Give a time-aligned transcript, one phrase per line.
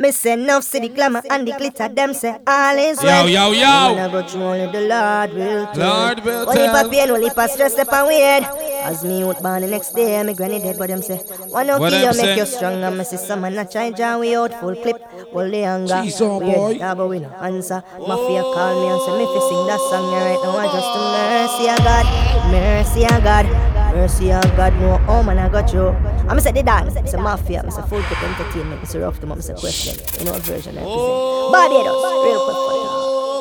[0.00, 3.28] Me say enough see the glamour and the glitter, them say all is well.
[3.28, 3.94] Yo, yo, yo.
[3.94, 6.06] When I go through only the Lord will tell.
[6.06, 6.84] Lord will only tell.
[6.84, 8.44] for pain, only for stress, step and weird.
[8.84, 11.16] As me out born the next day, me granny dead, but them say,
[11.50, 12.36] one of What you them make say?
[12.36, 12.90] you stronger.
[12.92, 15.02] Me see some man a try drown we out full clip,
[15.32, 15.94] full the anger.
[15.94, 16.70] Jeez, oh, Weird, boy.
[16.78, 17.82] yeah, but we no answer.
[17.98, 20.58] Mafia call me and say me fi sing that song yeah, right now.
[20.58, 22.06] I just to mercy of God,
[22.52, 23.67] mercy of God.
[23.94, 25.88] Mercy of God, no, oh man, I got you.
[26.28, 29.18] I'm say the dance, it's a mafia, it's a full clip entertainment, it's a rough
[29.20, 29.96] to mom, it's a question.
[30.18, 31.52] You know what version I present.
[31.52, 32.88] Barbados, real quick for you.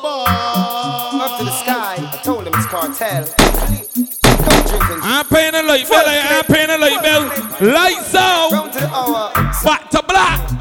[0.09, 3.23] Oh, Up to the sky, I told him it's cartel.
[3.23, 7.71] Don't drink and I'm paying a light bill, I'm paying a light bill.
[7.73, 8.51] Lights out.
[8.51, 9.31] Round to the hour.
[9.63, 10.56] Back to black.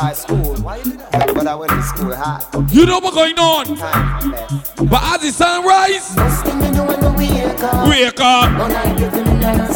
[0.00, 0.36] Back to black.
[0.40, 0.56] High school.
[0.62, 1.34] Why you do that?
[1.34, 2.42] But I went to school high.
[2.70, 3.66] You know what's going on.
[4.88, 6.16] But as the sun rise,
[7.88, 8.48] wake up.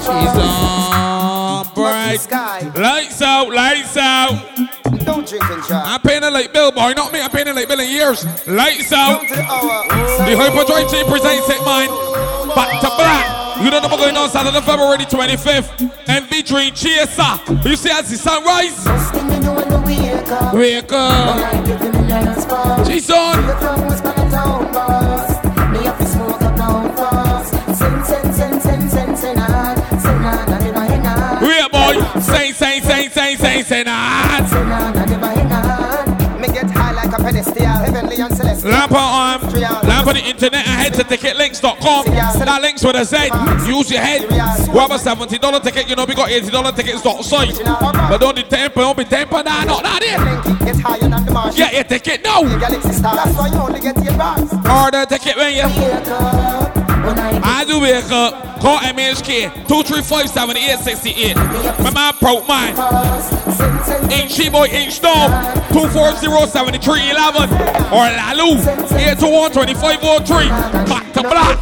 [0.00, 2.20] She's on bright.
[2.20, 2.72] Sky.
[2.74, 4.30] Lights out, lights out.
[5.04, 5.86] Don't drink and drive.
[5.86, 6.92] I'm paying a light bill, boy.
[6.96, 8.24] Not me, I'm paying a light bill in years.
[8.46, 9.20] Lights out.
[9.28, 9.84] The hour.
[10.24, 11.88] The Hyperdrive team presents it, mine.
[12.54, 13.44] Back to black.
[13.62, 15.92] You don't know what's going on Saturday, February 25th.
[16.06, 17.68] MV Dream Chaser.
[17.68, 18.84] You see as the sun rise.
[20.54, 22.86] Wake up.
[22.86, 23.34] She's on.
[32.20, 34.40] Say, say, say, say, say, say, nah.
[36.40, 37.66] Me get high like a pedestal.
[37.66, 38.70] Heavenly and celestial.
[38.70, 39.40] Lamp on
[40.04, 42.06] lamp on the internet, and head to ticketlinks.com.
[42.44, 43.16] That links with a Z.
[43.68, 44.28] Use your head.
[44.70, 45.88] Grab a $70 ticket.
[45.88, 47.54] You know, we got $80 tickets outside.
[48.08, 49.42] But don't be temper, don't be temper.
[49.42, 50.64] Nah, not that it.
[50.64, 51.56] Get higher than the Martian.
[51.56, 52.42] Get your ticket now.
[52.42, 53.16] Galaxy star.
[53.16, 53.96] That's why you only get.
[53.96, 55.62] Order ticket when you.
[57.06, 58.60] I do wake up.
[58.60, 60.34] Call MHK 235
[61.82, 62.74] My man broke mine.
[64.10, 65.30] Inch boy, inch dog
[65.72, 67.50] 240 7311
[67.92, 68.60] or Lalu
[68.96, 70.48] 821 2503.
[70.88, 71.58] Back to black.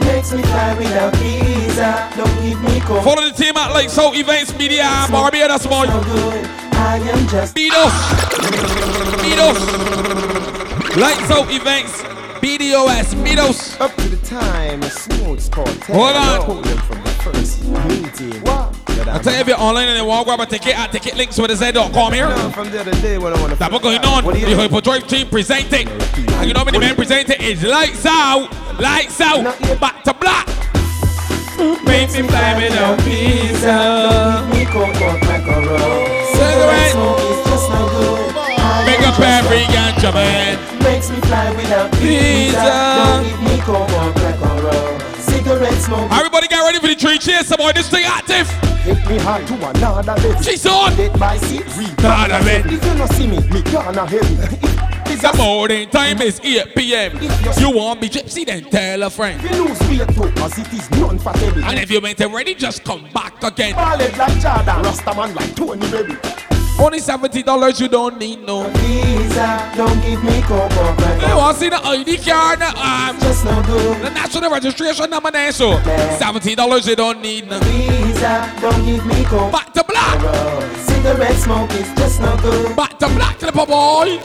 [0.00, 2.10] Makes me fly without visa.
[2.16, 3.04] Don't give me cold.
[3.04, 5.86] Follow the team at like Soul Events Media and Barbados boy.
[5.86, 6.46] good.
[6.72, 7.92] I am just Beat us.
[9.22, 9.80] Beat us.
[11.50, 12.02] Events.
[12.40, 13.22] BDOS.
[13.22, 13.78] Beat us.
[13.80, 15.68] Up to the time, a smooth spot.
[15.84, 16.46] Hold on.
[16.46, 18.42] Told them from the first meeting.
[19.10, 19.20] What?
[19.20, 21.16] I tell you if you're online and you want to grab a ticket at ticket
[21.16, 22.30] links with a Z.com here.
[22.50, 23.58] From the other day when I want to.
[23.58, 24.24] That's what's going on.
[24.24, 24.70] What you The think?
[24.70, 25.88] Hyperdrive team presenting.
[25.88, 28.48] And you know many men presenting is lights out,
[28.78, 29.42] lights out,
[29.80, 30.46] back to black.
[31.84, 32.68] Make me fly me
[34.70, 36.28] cold but like a rose.
[36.30, 36.92] Cigarette.
[36.92, 38.34] Smoke is just no good.
[38.86, 40.56] Make up every ganja man.
[40.82, 42.56] Makes me fly without visa.
[42.56, 43.56] Don't give me
[44.14, 44.19] but
[45.60, 45.70] like.
[45.70, 46.12] Cigarette smoke.
[46.12, 47.72] Everybody get ready for the tree cheers, boy.
[47.72, 48.48] This thing active.
[48.80, 50.42] Hit me hard to another level.
[50.42, 50.96] She's on.
[50.96, 51.76] Dead by six.
[52.02, 52.66] None of it.
[52.66, 54.56] If you not see me, me gonna heavy.
[55.12, 57.18] It's The a morning time is 8 p.m.
[57.58, 59.44] You want me gypsy, then tell a friend.
[59.44, 61.62] If you lose weight too, cause it is known for heavy.
[61.64, 63.74] And if you ain't ready, just come back again.
[63.74, 66.59] Ballad like Jordan, Rastaman like Tony Baby.
[66.80, 68.62] Only $70, you don't need no.
[68.70, 71.36] Visa, don't give me cocoa You crack.
[71.36, 72.62] want to see the ID card?
[72.62, 74.00] Um, Just no good.
[74.02, 75.72] the national registration number there, so
[76.18, 77.58] $70 you don't need no.
[77.60, 79.50] Visa, don't give me cocoa.
[79.50, 80.76] Back to black.
[80.78, 82.74] Cigarette smoke is just no good.
[82.74, 84.18] Back to black, clipper boy.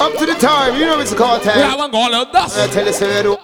[0.00, 1.52] Up to the time, you know it's a We cartel.
[1.54, 2.72] haven't gone out I dust.
[2.72, 3.36] tell you, say, do.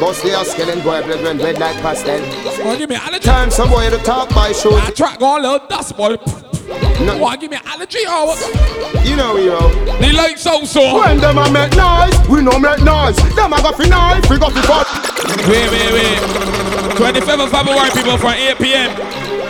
[0.00, 2.20] Bust the skeleton boy, blood run red like pastel.
[2.64, 3.24] Want give me allergy?
[3.24, 4.74] Time some boy to talk by show.
[4.76, 6.16] I track gone out dust, boy.
[7.04, 7.18] No.
[7.18, 8.40] Want give me an allergy or what?
[9.06, 9.68] You know, yo.
[10.00, 10.98] The lights out so.
[11.00, 13.16] When them a make noise, we no make noise.
[13.36, 14.86] Them a go fi knife, we go fi cut.
[15.48, 16.18] Wait, wait, wait.
[16.96, 18.90] 25th of February, people, from 8 p.m.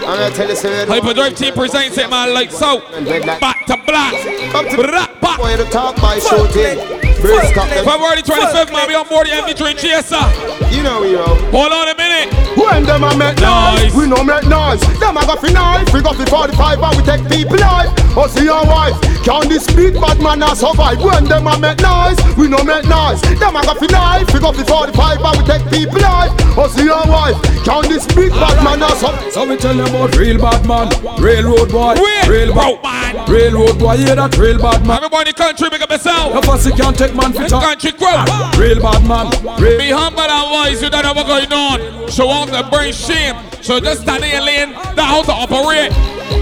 [0.05, 0.91] I'm gonna tell you, say, do.
[0.93, 2.81] Hyperdrive team presents it, man, like so.
[3.41, 4.15] Back to black.
[4.55, 5.39] Up to Black, back.
[5.39, 6.79] boy to talk by show thing.
[7.23, 7.85] First cut them.
[7.85, 10.21] February 25th, man, we on board the MV Train Chaser.
[10.75, 11.25] You know, yo.
[11.53, 12.29] Hold on a minute.
[12.65, 13.93] When them a make Noise.
[13.93, 14.81] noise, we no make noise.
[14.99, 17.91] Them a go fi knife, we go fi 45 and we take people life.
[18.17, 18.95] Oh, see your wife,
[19.27, 21.03] can this beat bad man a survive?
[21.03, 23.21] When them a make noise, we no make noise.
[23.39, 26.33] Them a go fi knife, we go fi 45 and we take people life.
[26.57, 29.33] Oh, see your wife, can this beat bad man a survive?
[29.33, 30.89] So we tell you about real bad man,
[31.21, 33.27] railroad boy, Wait, real bad man.
[33.31, 34.99] railroad boy, yeah that real bad man.
[35.05, 36.45] Everybody in the country, make up The yourself.
[36.47, 37.63] fussy can't take man for This talk.
[37.63, 38.15] country grow.
[38.57, 39.27] Real bad man,
[39.61, 42.09] real Be humble and wise, you don't know what's going on.
[42.09, 43.35] Show off the brain shame.
[43.63, 45.91] So just stand in your lane, the how to operate.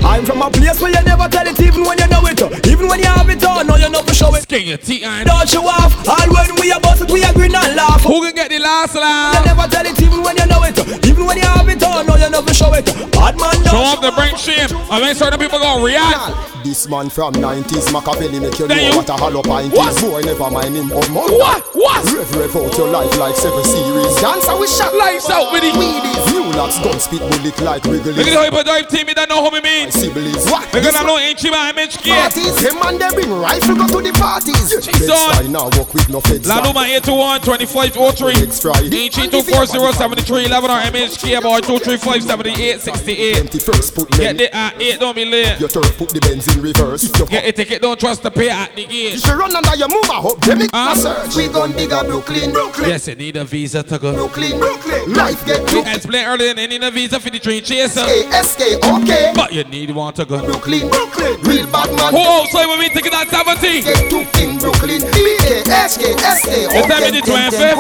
[0.04, 2.40] I'm from a place where you never tell it even when you know it.
[2.66, 4.42] Even when you have it on, no you know for show it.
[4.42, 5.94] Skin your teeth and Don't show off.
[6.08, 8.02] All when we are bust it, we grin and laugh.
[8.02, 9.34] who can get the last laugh?
[9.38, 10.76] You never tell it even when you know it.
[11.06, 12.86] Even when you have it all, no you never show it.
[13.12, 14.68] Bad man Show don't up the bring shame.
[14.90, 16.50] I mean, certain people gonna react.
[16.64, 19.92] This man from 90s Machiavelli make you Then know you- what a hollow pint What?
[19.94, 20.00] is.
[20.00, 21.34] Boy, never mind him oh, of money.
[21.38, 21.62] What?
[21.74, 22.04] What?
[22.06, 24.14] Rev rev out your life like seven series.
[24.22, 25.74] Dancer with shot Lights out with it.
[25.74, 26.22] Weedies.
[26.32, 29.42] New locks gun spit bullet like Look at the hyper drive team, you don't know
[29.42, 29.90] how we mean.
[29.90, 30.44] Siblings.
[30.50, 30.72] What?
[30.72, 32.16] We're gonna know ain't cheap image kid.
[32.16, 34.68] Parties, him and they bring rifle go to the parties.
[34.84, 35.32] She's on.
[35.32, 36.46] Bed-Stuy now walk with no feds.
[36.48, 38.32] La Luma 821 2503.
[38.34, 38.92] Legs fried.
[38.92, 43.36] EG 24073 11 or MHK boy 235 7868.
[43.38, 44.36] Empty first put Get men.
[44.36, 45.58] the at 8, don't be late.
[45.60, 47.04] Your turf put the Benz in reverse.
[47.04, 49.12] If you Get a ticket, don't trust the pay at the gate.
[49.14, 50.92] You should run under your move, I hope they make Huh?
[50.94, 51.36] a search.
[51.36, 54.12] We gon' dig a Brooklyn, Brooklyn, Yes, you need a visa to go.
[54.12, 55.12] Brooklyn, Brooklyn.
[55.14, 55.86] Life get We took.
[55.86, 58.00] explained earlier, they need a visa for the train chaser.
[58.00, 59.32] ASK, okay.
[59.34, 60.38] But you need one to go.
[60.44, 61.40] Brooklyn, Brooklyn.
[61.42, 62.12] Real bad man.
[62.12, 63.82] Who outside when we taking that 70?
[63.82, 65.02] Get took in Brooklyn.
[65.12, 67.76] BK, SK, SK, The time in the 25th.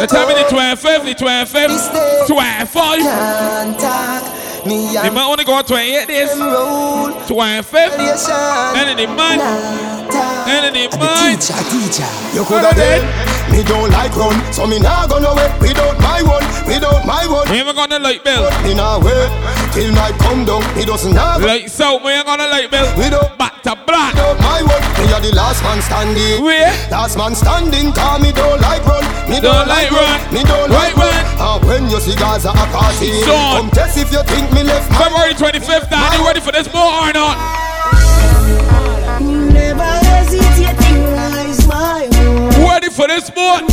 [0.00, 3.00] The time the 25th, the 25th, 25.
[4.64, 6.30] They might only go on 28 days.
[6.30, 7.98] 25th.
[8.76, 9.42] And in the month.
[9.42, 11.50] And in the month.
[12.34, 13.02] You coulda dead.
[13.54, 17.46] Me don't like run, so me nah go nowhere without my one, without my one.
[17.48, 18.50] We ain't gonna light bill.
[18.66, 19.30] Me nah wait
[19.72, 20.62] till night come down.
[20.74, 22.86] Me doesn't have Light so, we ain't gonna light bill.
[22.98, 24.14] We don't Back to black.
[24.14, 24.82] without my one.
[24.98, 26.42] Me are the last man standing.
[26.42, 26.66] Where?
[26.90, 29.04] Last man standing, cause me don't like run.
[29.30, 30.18] Me Don't don't, like like run.
[30.18, 30.34] run.
[30.34, 31.14] Me don't Right like run.
[31.38, 33.54] And when you see Gaza a party, So on.
[33.62, 36.90] come test if you think me left February 25th, are you ready for this more
[36.90, 37.38] or not?
[39.22, 40.83] Never hesitating,
[42.94, 43.68] find this own.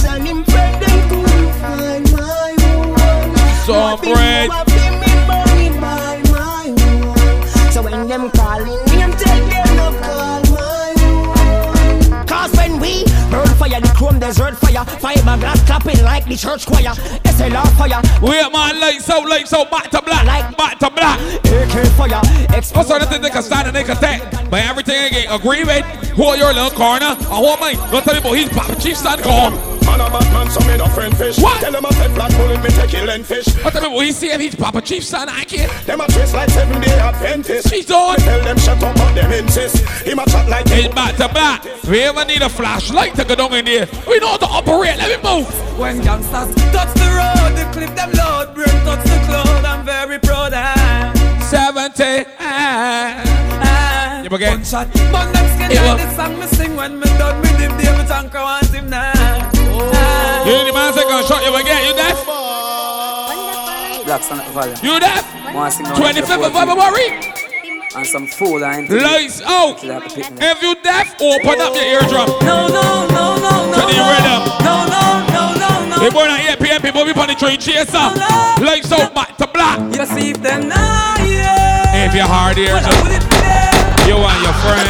[3.65, 4.90] Some bread.
[13.62, 16.94] Fire, the chrome desert fire, fiberglass clapping like the church choir,
[17.30, 20.25] SLR fire, Wait, man, lights out, lights out, back to black,
[20.58, 21.19] back to black.
[21.46, 22.22] AK fire,
[22.58, 23.00] explode.
[23.00, 24.22] the thing they can stand and they can take?
[24.50, 25.86] But everything I get agree with,
[26.16, 27.75] hold your little corner, and hold mine.
[27.92, 29.81] Don't tell me about his Papa Chief stand gone.
[29.86, 31.38] Man a bad man, so me no friend fish.
[31.39, 31.62] What?
[31.62, 33.45] Tell them a fed black bull me take kill and fish.
[33.45, 35.72] Don't tell them, about he see his Papa Chief son, I can't.
[35.86, 37.69] Them a trace like seven day Adventist.
[37.69, 38.18] She's on.
[38.18, 39.78] Tell them shut up, but them insist.
[40.06, 41.66] Him a chat like It's back to black.
[41.88, 43.88] We ever need a flashlight to go down in there.
[44.07, 45.48] We know how to operate, let me move.
[45.80, 49.66] When gangsters touch the road, the clip them load, bring touch the cloud.
[49.66, 50.51] I'm very proud.
[50.54, 51.12] Ah,
[51.50, 52.30] 70.
[52.39, 53.24] Ah.
[53.63, 54.00] ah.
[54.23, 54.53] You forget?
[54.53, 57.71] Gunshot, but them skin Yeah, the song me sing when me done with him.
[57.77, 59.12] David Anchor want him now.
[59.15, 60.45] Ah.
[60.45, 61.81] You the man say gun shot you again.
[61.89, 62.21] You deaf?
[64.06, 64.75] Black Sun Valley.
[64.83, 65.25] You deaf?
[65.56, 67.07] Want to sing now 25th of February.
[67.95, 69.81] And some fool and Lights out.
[69.81, 70.38] Have to pick me.
[70.39, 72.29] If you deaf, open up your eardrum.
[72.45, 73.75] No, no, no, no, no.
[73.75, 74.41] To the rhythm.
[74.62, 75.03] No, no,
[75.33, 76.00] no, no, no.
[76.00, 76.81] They born at 8 p.m.
[76.81, 77.97] People be on the train chaser.
[78.63, 79.79] Lights out, back to black.
[79.97, 82.06] You see if them now, yeah.
[82.06, 83.31] If you're hard But I eardrum, put it there.
[84.12, 84.88] You and your friend.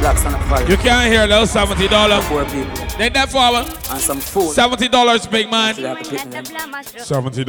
[0.00, 0.70] Black Sun Valley.
[0.70, 1.88] You can't hear those $70.
[2.28, 2.86] Poor people.
[2.96, 3.66] They that forward.
[3.90, 4.52] And some fool.
[4.52, 5.74] $70, big man.
[5.74, 6.32] Should have to pick me.
[6.32, 7.46] $70.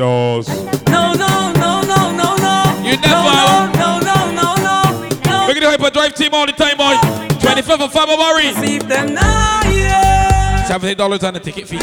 [0.90, 2.56] No, no, no, no, no, no.
[2.84, 4.56] You no, never- no, no, no, no,
[5.30, 5.48] no.
[5.48, 6.96] Look at the hyper drive team all the time, boy.
[7.40, 8.52] 25th of February.
[8.56, 10.68] See if them now, yeah.
[10.68, 11.80] $70 on the ticket fee.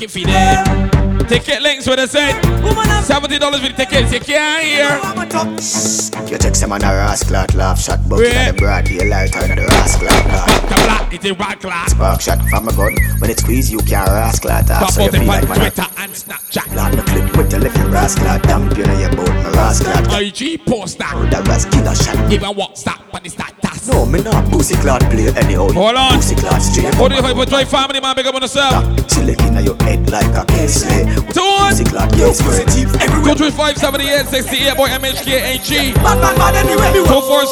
[0.00, 0.97] I straight put
[1.28, 2.34] Ticket links what I said.
[2.42, 4.12] $70 for the tickets.
[4.12, 6.28] You can't hear.
[6.30, 8.52] You take some on a rascal laugh shot, but Yeah.
[8.52, 10.68] the broad daylight in the rascal laugh.
[10.68, 11.14] Back black.
[11.14, 11.90] It's a rock class.
[11.90, 14.90] Spark shot from a gun, when it squeeze you can't rascal Pop off.
[14.92, 16.72] So you out like on man, Twitter and Snapchat.
[16.72, 20.14] Glad the clip with the left your rascal damn you know you both my rascal
[20.16, 21.04] IG poster.
[21.30, 22.32] That was killer shot.
[22.32, 23.54] Even WhatsApp, but it's that.
[23.88, 25.66] No, me not pussy clot play anyhow.
[25.72, 26.16] Hold on.
[26.16, 26.94] Pussy clot straight.
[26.96, 28.14] What do you hyper drive family, man?
[28.14, 28.84] Big up on yourself.
[29.08, 30.82] Chill it in your head like a case
[31.18, 31.32] lay.
[31.32, 31.70] Two on.
[31.70, 33.34] Pussy clot case positive everywhere.
[33.34, 35.94] 235 78 68 boy MHK HG.
[35.96, 36.92] Bad man, bad anyway.
[36.92, 37.48] 240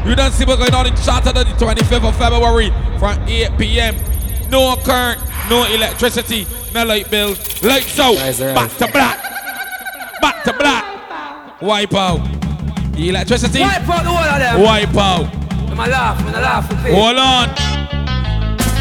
[0.06, 3.96] You don't see what's going on in Saturday, the 25th of February from 8 p.m.
[4.50, 7.30] No current, no electricity, no light bill.
[7.62, 8.16] Lights out.
[8.54, 9.18] Back to black.
[10.20, 11.62] Back to black.
[11.62, 12.20] Wipe out.
[12.92, 13.60] The electricity.
[13.60, 14.62] Wipe out the whole of them.
[14.62, 15.26] Wipe out.
[15.70, 16.94] I'm a laugh, I'm a laugh with faith.
[16.94, 17.83] Hold on.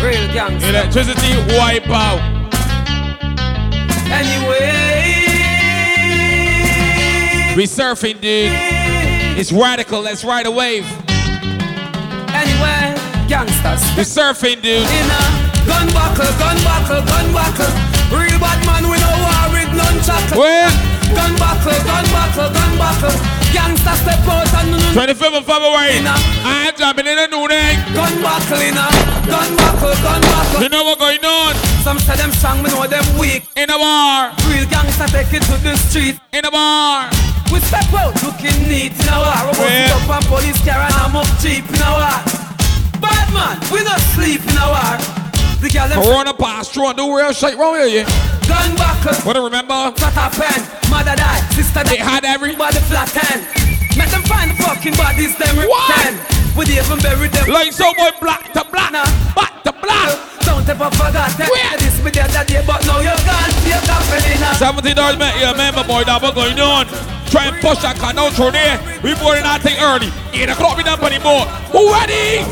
[0.03, 0.67] Real gangster.
[0.67, 2.19] Electricity wipe out.
[4.11, 4.67] Anyway.
[7.55, 8.51] We surfing, dude.
[9.39, 10.01] It's radical.
[10.01, 10.83] Let's ride a wave.
[12.35, 13.79] Anyway, gangsters.
[13.95, 14.83] We surfing, dude.
[14.83, 15.23] In a
[15.65, 17.71] gun buckle, gun buckle, gun buckle.
[18.11, 20.43] Real bad man, we no war with none chuckle.
[21.15, 23.32] Gun buckle, gun buckle, gun buckle.
[23.53, 24.89] Gangsta step out and no no.
[24.97, 26.01] 25th of February.
[26.03, 27.77] I'm jumping in a new thing.
[27.93, 28.87] Gun buckle in a.
[29.29, 30.61] Gun buckle, gun buckle.
[30.61, 31.53] You know what going on?
[31.85, 33.45] Some say them strong, me know them weak.
[33.55, 34.31] In a bar.
[34.49, 36.19] Real gangsta take it to the street.
[36.33, 37.09] In a bar.
[37.51, 39.53] We step out looking neat in a war.
[39.53, 39.95] It Yeah.
[39.95, 42.17] up and police car and I'm up cheap in a war.
[42.99, 45.22] Bad man, we not sleep in a war.
[45.63, 48.07] The girl them Corona pass through and do real shit wrong here, yeah.
[48.51, 49.15] gun buckle.
[49.23, 49.95] What do remember?
[49.95, 50.59] Flat a pen,
[50.91, 51.95] mother die, sister die.
[51.95, 53.47] They had every body flat ten.
[53.95, 55.87] Make them find the fucking bodies, them What?
[55.95, 56.19] ten.
[56.59, 57.47] We even bury them.
[57.47, 58.91] Like so boy black to black.
[58.91, 60.11] Back to black.
[60.43, 61.47] Don't ever forget that.
[61.47, 61.79] Where?
[61.79, 63.51] This be the other day, but now you're gone.
[63.63, 64.51] You're gone, Felina.
[64.59, 65.31] Seventeen dollars, man.
[65.39, 66.91] Yeah, remember, boy, that what going on.
[67.31, 68.83] Try and push that car down through there.
[68.99, 70.11] We boarding that thing early.
[70.35, 71.47] Eight o'clock, we done anymore.
[71.71, 72.43] Who ready?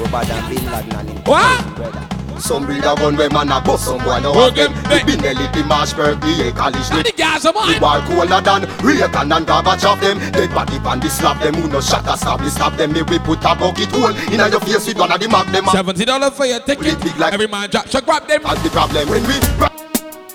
[1.27, 2.10] What?
[2.41, 5.45] Some breed a gun where man a bust some boy no have them The Benelli,
[5.53, 7.75] the Mossberg, the A College And the gas of mine.
[7.75, 11.67] The war colder than Reagan and Gorbachev them Dead body pan the slap them Who
[11.69, 14.59] no shot a stab the stab them Me we put a bucket hole Inna your
[14.61, 16.97] face with one of the mag them Seventy dollars for your ticket.
[17.17, 18.41] like Every man drop, so grab them.
[18.43, 19.33] That's the problem when we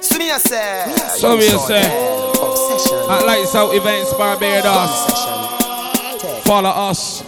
[0.00, 0.94] See me, I say.
[1.18, 1.82] So we say,
[3.10, 4.92] at Lights Out Events Barbados.
[6.44, 7.22] Follow us.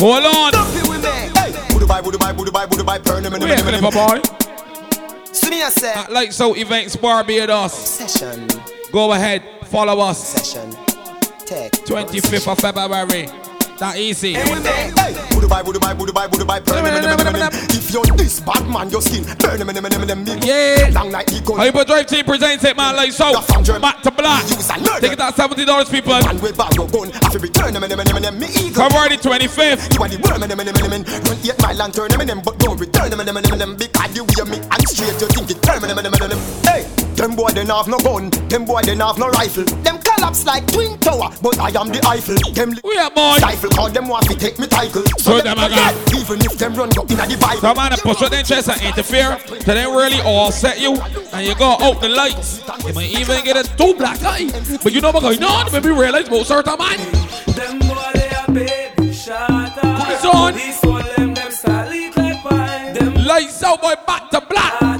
[0.00, 1.39] Hold on.
[1.98, 4.20] Budubai, burn them in Wait a minute, boy.
[5.50, 5.92] Me, I say.
[5.92, 7.72] At Lights Out Events Barbados.
[7.72, 8.46] Session.
[8.92, 10.18] Go ahead, follow us.
[10.22, 10.70] Session.
[11.44, 11.72] Take.
[11.72, 13.39] 25th of February.
[13.80, 14.36] That easy.
[14.36, 14.44] If
[17.88, 19.56] you're this bad man, your skin burn
[20.44, 20.92] Yeah.
[20.92, 23.32] Long like the Hyper Drive Team presents it, man, like so.
[23.80, 24.44] Back to black.
[25.00, 26.12] Take it at $70, people.
[26.12, 29.96] Man with bag of gun I return them in them in them Me February 25th.
[29.96, 32.20] You are the worm in them in them in Run eight mile and turn them
[32.20, 35.16] in But don't return them in them in them Because you hear me and straight
[35.20, 37.98] You think it turn them in them in them Hey them boy they have no
[37.98, 39.64] gun, them boy they have no rifle.
[39.84, 42.36] Them collapse like twin tower, but I am the Eiffel.
[42.52, 43.36] Them we are boy.
[43.36, 45.04] Stifle call them want to take me title.
[45.18, 47.60] So them a forget, even if them run go inna the Bible.
[47.60, 49.38] Some man push out their chest and interfere.
[49.60, 50.96] So they really all set you.
[51.32, 52.62] And you go out the lights.
[52.86, 54.48] You might even get a two black eye.
[54.82, 55.70] But you know what going on?
[55.72, 56.98] Maybe realize about certain man.
[57.52, 60.54] Them boy they a baby shot Put it on.
[60.54, 63.24] This one them them style like pine.
[63.26, 64.99] Lights out, boy, back to black.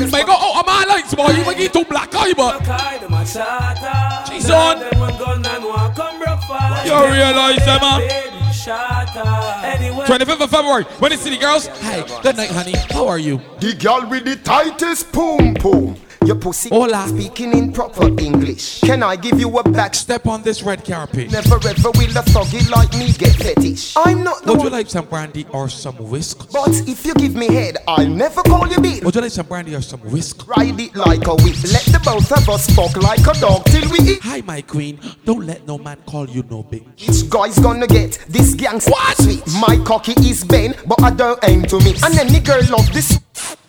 [0.00, 0.12] To fuck them face.
[0.12, 1.30] May go out lights, boy.
[1.30, 2.64] You might get two black eye, but.
[2.64, 4.32] Kai them a shatter.
[4.32, 4.80] She's on.
[4.80, 6.86] Them one gun and one come broke fire.
[6.86, 8.00] You realize that, man?
[8.00, 9.66] Baby shatter.
[9.66, 10.06] Anyway.
[10.06, 10.84] 25th of February.
[10.98, 11.68] When the city girls.
[11.68, 12.74] Hi, good night, honey.
[12.90, 13.40] How are you?
[13.60, 15.96] The girl with the tightest poom poom.
[16.26, 17.06] Your pussy Hola.
[17.08, 18.80] speaking in proper English.
[18.80, 21.30] Can I give you a back Step on this red carpet.
[21.30, 23.94] Never ever will a thuggy like me get fetish.
[23.96, 26.50] I'm not the Would you like some brandy or some whisk?
[26.52, 29.04] but if you give me head, I'll never call you bitch.
[29.04, 30.46] Would you like some brandy or some whisk?
[30.48, 31.56] Ride it like a whip.
[31.72, 34.18] Let the both of us fuck like a dog till we eat.
[34.22, 34.98] Hi, my queen.
[35.24, 36.84] Don't let no man call you no bitch.
[36.98, 39.16] Each guy's gonna get this gangster What?
[39.18, 39.42] sweet.
[39.60, 42.02] My cocky is bent, but I don't aim to miss.
[42.02, 43.20] And any girl love this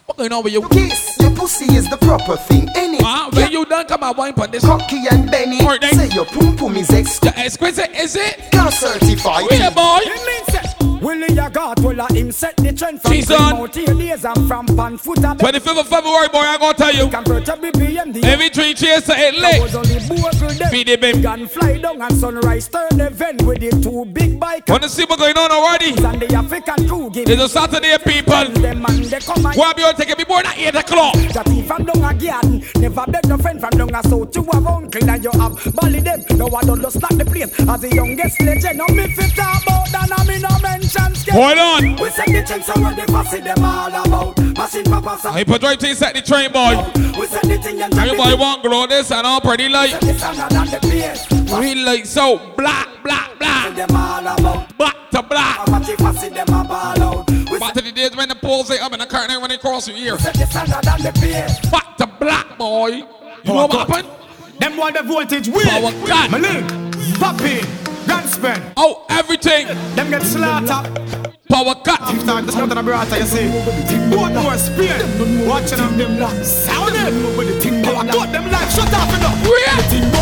[0.08, 0.62] What going on with you?
[0.70, 1.18] kiss.
[1.20, 2.98] Your pussy is the proper thing, any.
[3.04, 4.64] Ah, when you done come and wine on this.
[4.64, 5.60] Cocky and Benny.
[5.60, 7.20] Say your pum pum is ex.
[7.20, 8.50] The exquisite, is it?
[8.54, 9.42] Can't certify.
[9.52, 10.00] Yeah, boy.
[11.08, 13.52] Willie ya got well a uh, him set the trend from She's on.
[13.56, 16.94] Plymouth here days and from pan foot a 25th of February, boy, I'm gonna tell
[16.94, 17.08] you.
[18.28, 19.74] Every three cheers to lit.
[19.74, 21.22] only Feed it, baby.
[21.22, 25.22] Gun fly down and sunrise turn van with the two big bikes Wanna see what's
[25.22, 25.92] going on already?
[25.92, 28.44] and the African crew give It's a Saturday, people.
[28.62, 31.14] them and they come and Grab your ticket before that 8 o'clock.
[31.34, 34.68] that he from down a garden Never beg no friend from down a south have
[34.68, 37.96] uncle and you have Bally them No I don't just like the place As the
[37.96, 41.96] youngest legend No me fit about that And me no mention skate Hold on.
[42.02, 45.58] We set the things so what the fussy them all about Machine papa sa Hyper
[45.58, 46.76] Drive Team set the train, boy.
[47.20, 50.00] We set the thing and Everybody want glow this and all pretty light.
[50.02, 51.28] the standard and the place
[51.60, 53.76] We like so black, black, black.
[53.76, 55.58] them all about Black to black.
[55.58, 57.28] How much you fussy them a out
[57.60, 59.88] Back to the days when the poles say up in the curtain when they cross
[59.88, 60.18] your ear.
[60.20, 62.88] set the standard and the place Back to black, boy.
[62.88, 63.06] You
[63.48, 64.08] oh, know what happened?
[64.60, 65.68] Them want the voltage weak.
[65.68, 66.32] Power cut.
[66.32, 66.66] Malik,
[67.22, 68.64] Papi, gun spend.
[68.78, 69.68] Oh, everything.
[69.96, 70.86] Them get slaughtered.
[71.50, 72.00] Power cut.
[72.26, 73.48] Time the slaughter the brata, you see.
[74.10, 74.98] Both more spear.
[75.48, 77.84] Watching them, sound it.
[77.84, 79.38] Power cut them life shut off enough.
[79.66, 80.17] Yeah.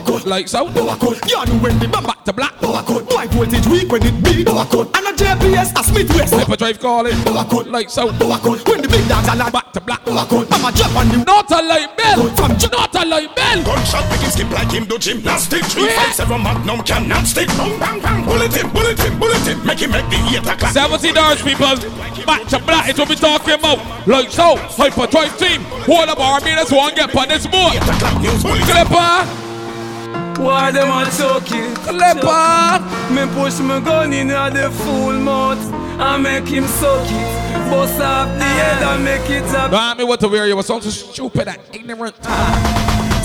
[0.00, 0.26] Thing boss, power cut.
[0.26, 0.66] Like so.
[0.68, 2.54] You know when the Back to black.
[2.60, 4.48] Why voltage weak when it beat?
[4.48, 6.34] And a JPS, a Smith West.
[6.34, 7.14] Hyperdrive call it.
[7.68, 8.06] Like so.
[8.06, 10.00] When the big dogs are like Back to black.
[10.06, 11.24] I'm a drop on you.
[11.24, 12.24] Not a light bell.
[12.24, 13.62] Not a light bell.
[13.64, 15.64] Gunshot make him skip like him do gymnastic.
[15.64, 17.48] Three five seven magnum cannot stick.
[17.48, 18.24] Bang bang bang.
[18.24, 19.66] Bullet him, bullet him, bullet him.
[19.66, 20.72] Make him make the hater clap.
[20.72, 21.76] Seventy dollars, people.
[22.26, 22.88] Back to black.
[22.88, 23.78] It's what we talking about.
[24.06, 24.56] Like so.
[24.56, 25.64] Hyperdrive team.
[25.88, 27.74] All of our minutes one get on this board.
[28.66, 29.49] Clipper.
[30.38, 31.76] Why them a choke it?
[31.84, 32.80] Clipper.
[33.12, 35.60] Me push my gun in at the full mouth
[36.00, 37.70] and make him suck it.
[37.70, 39.70] Bust off the head and make it up.
[39.70, 40.46] Don't me what to wear.
[40.46, 42.16] You was so stupid and ignorant.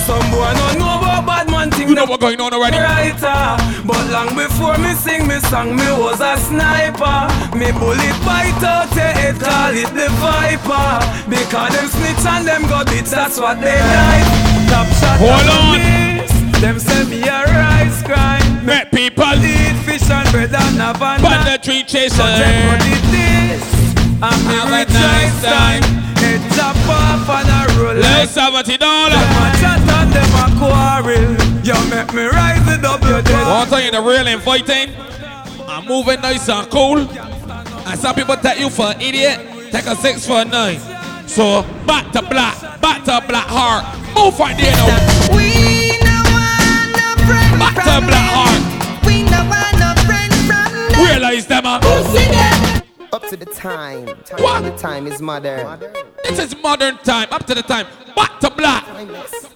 [0.06, 1.90] Some boy no know about bad man thing.
[1.90, 2.78] You know what's going on already.
[2.78, 3.58] Writer.
[3.88, 7.26] But long before me sing me song, me was a sniper.
[7.58, 11.02] Me bullet bite out your head, call it the viper.
[11.28, 14.26] Because them snitch and them go bits, that's what they like.
[14.70, 16.05] Top shot Hold on.
[16.56, 16.62] Miss.
[16.62, 18.66] Them say me a rise crime.
[18.66, 19.24] Met people.
[19.44, 22.18] Eat fish and bread and have a But the tree chaser.
[22.18, 23.64] Check what it is.
[24.22, 25.82] I'm Have a a nice nice time.
[25.82, 26.06] time.
[26.16, 29.14] Head chop off and a roll like Let's seventy dollars.
[29.14, 31.36] them a chat and them a quarrel.
[31.66, 33.48] You make me rise it up your dead.
[33.48, 34.96] One thing the real inviting.
[35.68, 37.00] I'm moving nice and cool.
[37.00, 39.40] And some people take you for an idiot.
[39.72, 40.80] Take a six for a nine.
[41.28, 43.84] So back to black, back to black heart.
[44.16, 45.36] Move right there now.
[45.36, 46.05] We no want no
[47.96, 49.06] friend Back to from black heart.
[49.06, 51.06] We no want no friend from them.
[51.06, 51.66] Realize them.
[51.66, 52.75] uh,
[53.16, 54.08] Up to the time.
[54.26, 54.62] time What?
[54.64, 55.80] The time is modern.
[56.26, 57.30] This is modern time.
[57.32, 57.88] Up to the time.
[58.14, 58.86] Back to black.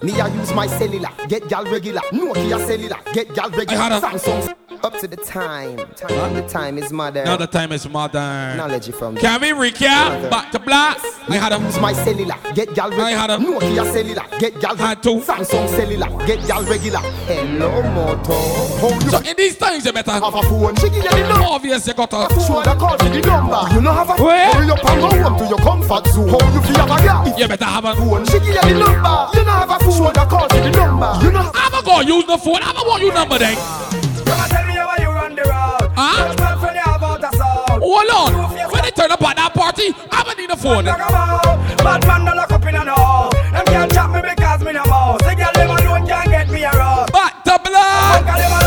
[0.02, 2.00] Me I use my cellular, get gal regular.
[2.10, 3.78] Nokia cellular, get gal regular.
[3.78, 4.56] I had a- Samsung.
[4.82, 5.76] Up to the time.
[5.94, 6.32] Time.
[6.34, 7.26] The time is modern.
[7.26, 8.56] Now the time is modern.
[8.56, 10.30] Knowledge from Can we recap?
[10.30, 10.98] Back to black.
[11.28, 13.04] I had a use my cellular, get gal regular.
[13.08, 15.20] I had a- Nokia cellular, get gal Had to.
[15.20, 17.00] Samsung cellular, get gal regular.
[17.28, 18.32] Hello moto.
[18.80, 20.74] Hold So in these times you better have a phone.
[20.76, 23.49] She you the obvious you got a Shoulder call for the number.
[23.50, 24.52] You know have a Where?
[24.54, 26.28] Hurry up and go home to your comfort zone.
[26.28, 27.38] How you feel have a girl?
[27.38, 28.24] you better have a phone.
[28.26, 29.16] She give you the number.
[29.34, 29.90] You know have a phone.
[29.90, 31.10] Shoulder call for the number.
[31.18, 32.62] You know I'm gonna go use the phone.
[32.62, 33.56] I'm gonna want you number then.
[33.56, 35.90] Come and tell me how you run the road.
[35.98, 36.30] Huh?
[36.38, 37.82] Just one you have out a sound.
[37.82, 38.70] Hold on.
[38.70, 40.84] When they turn up at that party, I'm gonna need a phone.
[40.84, 43.30] Bad man no lock up in a no.
[43.50, 45.18] Them can't chat me because me no mouse.
[45.26, 47.10] The girl them alone can't get me around.
[47.10, 48.59] Back to black.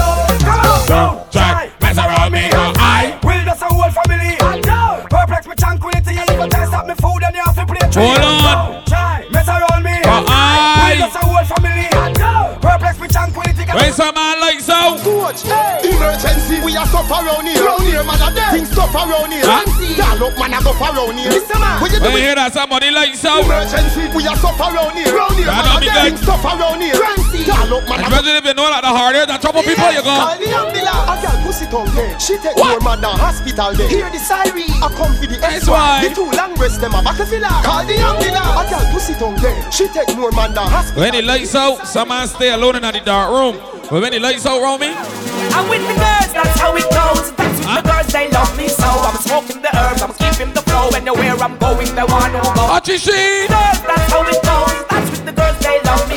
[7.94, 8.42] Hold on.
[8.74, 9.92] Don't Try mess around me.
[10.04, 11.88] Uh, I- Will just a whole family.
[12.62, 13.64] Perplex me tranquility.
[13.74, 15.44] When some man like so, Coach,
[15.84, 17.64] emergency, we are stuff around here.
[17.66, 18.52] Round here, man, a dead.
[18.54, 19.42] Things stuff around here.
[19.46, 19.66] Huh?
[19.98, 21.30] Call up, man, I go around here.
[21.30, 21.82] Listen, man.
[21.82, 22.24] What you when you doing?
[22.24, 25.10] hear that somebody like so, Emergency, we are stuff around here.
[25.14, 26.04] Round here, man, don't a dead.
[26.14, 26.94] Things stuff around here.
[27.44, 29.64] Call up, man, I go especially if you know that the hard here, the trouble
[29.64, 31.08] people you Call the ambulance.
[31.12, 32.12] A girl pussy tongue there.
[32.20, 32.80] She take What?
[32.80, 33.90] more man than hospital there.
[33.90, 34.70] Hear the siren.
[34.80, 36.08] I come for the That's why.
[36.08, 37.48] The two long breast them a back a filler.
[37.64, 38.60] Call the ambulance.
[38.60, 39.56] A girl pussy tongue there.
[39.72, 41.02] She take more man than hospital.
[41.04, 43.56] When the lights out, some man stay alone in the dark room.
[43.90, 44.90] But when the lights out around me,
[45.54, 47.32] I'm with the girls, that's how it goes.
[47.36, 48.88] That's with the girls, they love me so.
[48.88, 50.90] I'm smoking the herbs, I'm keeping the flow.
[50.96, 52.62] Anywhere I'm going, they wanna go.
[52.74, 54.83] Archie Sheen, Girls, that's how it goes.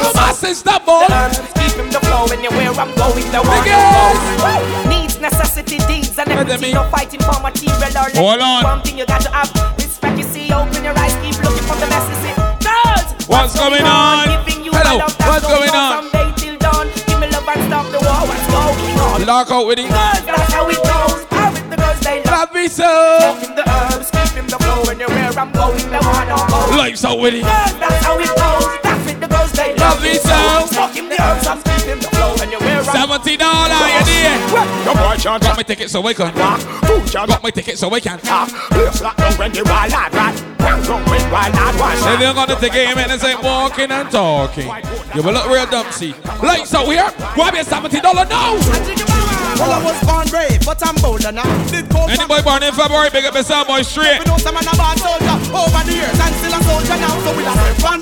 [0.07, 0.27] They love me so.
[0.27, 1.07] my sister boy.
[1.07, 2.25] The herbs, I'm keeping the flow.
[2.31, 4.39] Anywhere I'm going, they wanna Biggest.
[4.39, 4.89] go.
[4.91, 6.75] Needs, necessity, deeds, and What do everything.
[6.75, 8.09] No fighting for material or.
[8.15, 8.63] Hold on.
[8.65, 10.19] One thing you got to have respect.
[10.19, 12.07] You see, open your eyes, keep looking for the best.
[12.23, 14.29] You girls, What's going on?
[14.47, 15.91] Giving you Hello, love, what's going on?
[15.99, 18.23] From day till dawn, give me love and stop the war.
[18.31, 19.27] What's going on?
[19.27, 19.89] Lock out with it.
[19.91, 21.27] Girls, that's how it goes.
[21.35, 22.87] I'm with the girls, they love Love me so.
[22.87, 24.83] Smoking the herbs, keeping the flow.
[24.91, 26.77] Anywhere I'm going, they wanna go.
[26.79, 27.43] Lights out with it.
[27.43, 28.56] Girls, that's how it goes.
[30.27, 30.75] They Love me so.
[30.77, 32.35] Smoking the herbs, I'm keeping the flow.
[32.43, 34.39] Anywhere I'm Seventy dollars, you there?
[34.85, 36.35] Your boy can't Got my ticket so we can.
[36.35, 36.61] walk.
[36.87, 38.19] Food can't Got my ticket so we can.
[38.21, 38.49] talk.
[38.71, 40.35] Place lock down when the wild lad rat.
[40.59, 41.99] Bang down when wild lad wash.
[42.15, 44.69] If you got the ticket, man, this ain't walking and talking.
[45.15, 46.15] You will look real dumpsy.
[46.43, 47.11] Lights out here.
[47.35, 48.55] Grab your seventy dollar now.
[49.57, 51.49] Well, I was born brave, but I'm bolder now.
[51.71, 54.19] Did go Any boy born in February, big up yourself, boy, straight.
[54.21, 57.17] We know some man a bad soldier over the years and still a soldier now.
[57.25, 58.01] So we a step on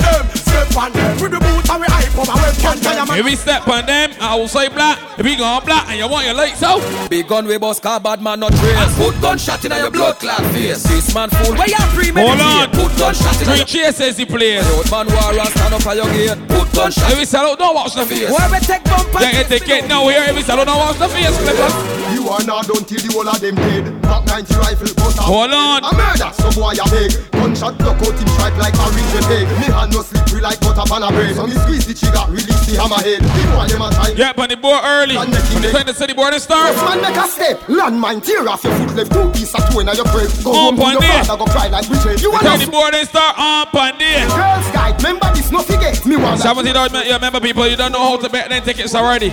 [0.74, 1.22] them, on them.
[1.22, 3.18] With the boots and we hype up and we can tell man.
[3.18, 4.98] If we step on them, I will say black.
[5.18, 8.00] If we gone black and you want your lights out, Big gun we bust car
[8.00, 8.96] bad man not trace.
[8.96, 10.82] Put gunshot in your blood clot face.
[10.82, 12.70] This man fool where you hold on.
[12.70, 14.66] Put gunshot in Three your chases he plays.
[14.70, 16.38] Road man war and stand up at your gate.
[16.48, 17.10] Put gunshot.
[17.12, 18.30] If we sell out, don't watch the face.
[18.30, 20.78] Where we take bump Yeah, if they get now here, if we sell out, don't
[20.78, 21.74] watch the face, clippers.
[22.14, 23.84] You war not done till the whole of them dead.
[24.02, 25.84] Back 90 rifle, but Hold on.
[25.84, 27.12] A murder, some boy a beg.
[27.32, 29.46] Gunshot block out him stripe like orange with egg.
[29.60, 31.36] Me hand no slippery like butter pan a bread.
[31.36, 33.20] So me squeeze the trigger, release the hammerhead.
[33.20, 34.08] The boy them a try.
[34.16, 35.14] Yeah, but the board early.
[35.20, 35.30] Him
[35.62, 36.72] You playing the city board and start.
[36.72, 37.56] Yes, man, make a step.
[37.68, 39.12] Landmine tear off your foot left.
[39.12, 40.28] Two piece of two in your bread.
[40.42, 42.24] Go On home to your father, go cry like Bridget.
[42.24, 44.24] You Play wanna the board and start on Panday.
[44.32, 46.00] Girls guide, remember this, no forget.
[46.06, 46.40] Me want.
[46.40, 46.92] Seventy dollars.
[46.92, 49.28] Remember people, you don't know how to bet them tickets already.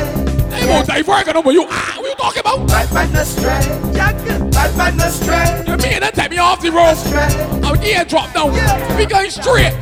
[0.50, 1.66] they won't die for I over you.
[1.70, 2.68] Ah, what you talking about?
[2.68, 3.62] Bad man astray.
[3.94, 4.12] Yeah.
[4.52, 5.64] Bad man astray.
[5.68, 6.92] You me and that take me off the road.
[6.92, 7.30] Astray.
[7.64, 8.52] Oh yeah, drop down.
[8.98, 9.76] We going straight.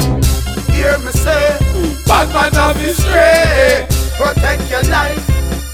[0.72, 1.66] Hear me say.
[2.08, 3.88] Bad man have it straight.
[4.18, 5.24] Protect your life.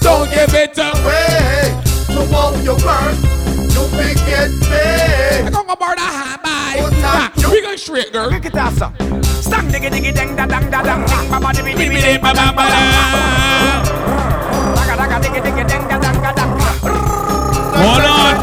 [0.00, 0.92] Don't give it away.
[1.04, 1.74] Way.
[2.14, 3.16] To all your work.
[3.74, 5.46] You big get paid.
[5.46, 6.76] I don't go borrow that high bye.
[7.50, 8.28] We going straight, girl.
[8.30, 8.90] Look at that, sir.
[9.42, 11.62] Stang diggy diggy dang da dang da dang ding ba ba da.
[11.62, 11.74] Diggy
[15.40, 16.50] diggy dang da dang da dang.
[17.80, 18.34] Hold on.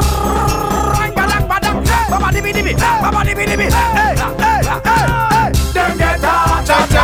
[0.95, 1.83] Dang ba dang ba dang.
[2.11, 2.73] Ba ba dibby dibby.
[2.75, 3.67] Ba ba dibby dibby.
[3.71, 5.51] Hey, hey, hey.
[5.73, 7.00] Them get out, cha cha cha.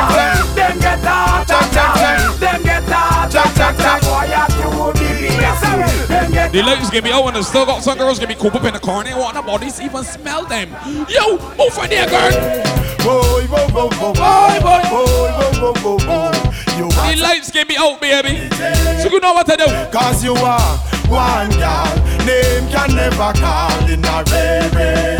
[6.51, 8.73] The ladies gonna be out and still got some girls gonna be coop up in
[8.73, 9.17] the corner.
[9.17, 10.69] Want the bodies even smell them.
[11.09, 12.31] Yo, move for there, girl.
[13.03, 14.81] Boy, boy, boy, boy, Boy, boy.
[14.89, 15.11] boy,
[15.59, 16.31] boy, boy, boy,
[16.77, 18.49] The lights gonna be out, baby.
[19.01, 19.65] So you know what to do.
[19.91, 20.77] Cause you are
[21.09, 25.17] one girl, name can never call in a very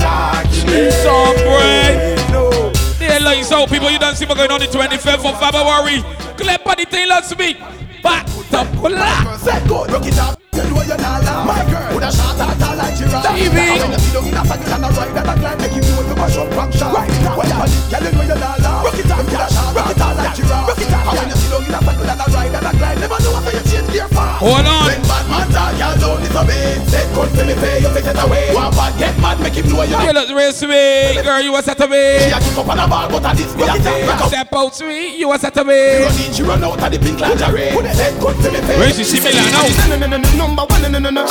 [1.36, 2.16] boy.
[2.32, 2.77] No, The lights
[3.26, 3.90] out, people.
[3.90, 6.02] You don't see what's going on the 25th of February.
[6.38, 7.58] Clap body thing, let's speak.
[8.04, 9.40] Back to black.
[9.40, 10.40] say good, rock it up.
[10.54, 11.48] You know you're not lying.
[11.48, 13.26] My girl, a shot at her like giraffe.
[13.26, 13.58] TV.
[13.58, 15.72] And when you see down in a faggot and a ride and a climb, make
[15.72, 16.94] him know you mash up back shot.
[16.94, 18.38] Right, well, yeah, girl, you know you're.
[18.86, 20.68] Rock it up, would a shot at her like giraffe.
[20.68, 22.68] Rock it up, and when you see down in a faggot and a ride and
[22.68, 24.28] a climb, never know what you change gear for.
[24.42, 24.86] Hold on.
[24.88, 26.78] When bad man talk, y'all don't disobey.
[26.88, 28.54] Say good for me pay, you take it away.
[28.54, 31.42] One bad get mad, make him know you You look real sweet, girl.
[31.42, 33.64] You a set of She a kick up on a ball, but a this me
[33.64, 34.10] a take.
[34.28, 35.18] Step out, sweet.
[35.18, 36.04] You a set of me.
[36.04, 37.72] run in, she run out of the pink lingerie.
[37.94, 38.78] Say good for me pay.
[38.78, 39.66] Where she see me like now?
[39.90, 41.24] No, no, no, no, number one, no, no, no, no.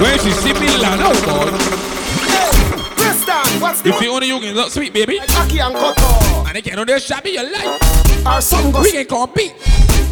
[0.00, 1.50] Where she see me like now, boy?
[2.96, 5.20] Preston, what's the If you only you can look sweet, baby.
[5.20, 6.33] Aki and Koto.
[6.54, 8.24] And they cannot just shabby your life.
[8.24, 9.54] Or some We can compete.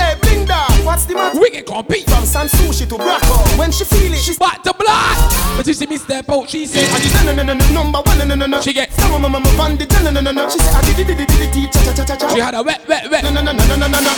[0.00, 1.38] Hey, Linda, what's the matter?
[1.38, 2.08] We can compete.
[2.08, 3.58] From Sans Souci to Bracco.
[3.58, 5.18] When she feel it, she's back to black.
[5.56, 8.00] But you see me step out, she say I did no no no no number
[8.00, 8.60] one no no no.
[8.60, 10.48] She get some of my bandit no no no no no.
[10.48, 12.34] She say I did did did did cha cha cha cha cha.
[12.34, 13.24] She had a wet wet wet.
[13.24, 14.12] No no no no no no no no.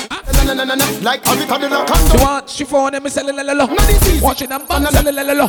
[1.03, 2.11] Like how we call it a condom.
[2.11, 3.67] She want she phone and me say la la la.
[4.23, 5.47] Watching them bang la la la la.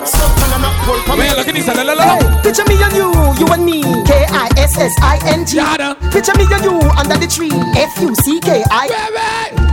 [1.08, 2.42] Man, look at this la la la.
[2.42, 3.84] Picture me and you, you and me.
[4.04, 5.60] K I S S I N G.
[6.12, 7.54] Picture me and you under the tree.
[7.78, 8.90] F U C K I.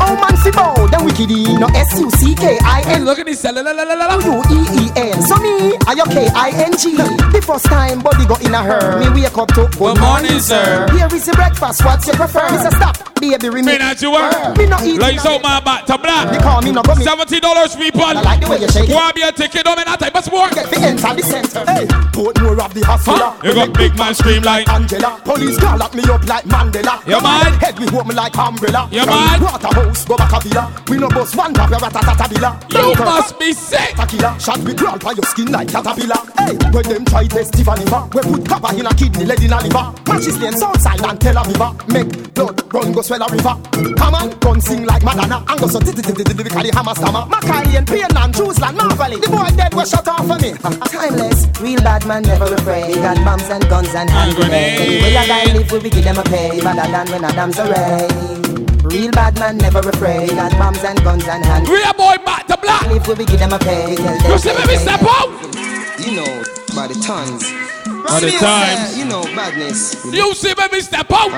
[0.04, 1.58] Oh man, Fibo bow, then wickedy.
[1.58, 3.04] No S U C K I N.
[3.04, 4.16] look at this, la la la la la.
[4.18, 5.22] U E E N.
[5.22, 6.96] So me, I your K I N G.
[6.96, 8.98] The first time body go in a her.
[9.00, 10.86] Me wake up to good morning, sir.
[10.92, 11.84] Here is the breakfast.
[11.84, 12.48] What's your prefer?
[12.48, 14.56] Say stop, baby, Me not you work.
[14.56, 15.00] Me no eat.
[15.00, 16.42] Lights out my back to They black.
[16.42, 17.04] call me no gummy.
[17.04, 18.02] Seventy dollars, people.
[18.02, 18.92] I like the way you shake it.
[18.92, 20.52] Grab your ticket, don't make that type of sport.
[20.52, 21.64] Get the enter the center.
[21.70, 23.14] Hey, put more of the hustler.
[23.16, 23.40] Huh?
[23.44, 24.68] You got big man scream like.
[24.68, 27.04] Angela, police call lock me up like Mandela.
[27.06, 27.60] You mad?
[27.62, 28.88] Head me home like umbrella.
[28.90, 29.40] You mad?
[29.40, 30.71] Waterhouse, go back a villa.
[30.88, 32.72] We no bust one drop, your ratatatabila.
[32.72, 33.94] You must be sick.
[33.96, 36.20] Tequila, shot we crawl by your skin like caterpillar.
[36.38, 39.60] Hey, when them try test Tiffany we put copper in a kidney, lead in a
[39.60, 39.94] liver.
[40.08, 41.88] Matches lane Southside and Tel Aviv.
[41.88, 43.56] Make blood run go swell a river.
[43.96, 47.26] Come on, gun sing like Madonna, and go so the hammer stammer.
[47.26, 49.20] Macaulay and Payne and Jerusalem, Marvelly.
[49.20, 50.52] The boy dead was shut off for me.
[50.88, 52.94] Timeless, real bad man never afraid.
[52.94, 54.80] Got bombs and guns and hand grenades.
[54.80, 56.60] Anyway, a guy live, we give them a pay.
[56.60, 58.61] Better than when Adam's array.
[58.92, 60.28] Real bad man never afraid.
[60.30, 61.68] Got bombs and guns and hands.
[61.68, 62.86] Real boy back to black.
[62.86, 63.90] Live, we give them a pay.
[63.92, 65.30] You see me, step out.
[65.98, 66.44] You know,
[66.76, 67.50] by the tons.
[68.04, 68.98] By the times.
[68.98, 70.04] You know, badness.
[70.12, 71.30] You see me, step out.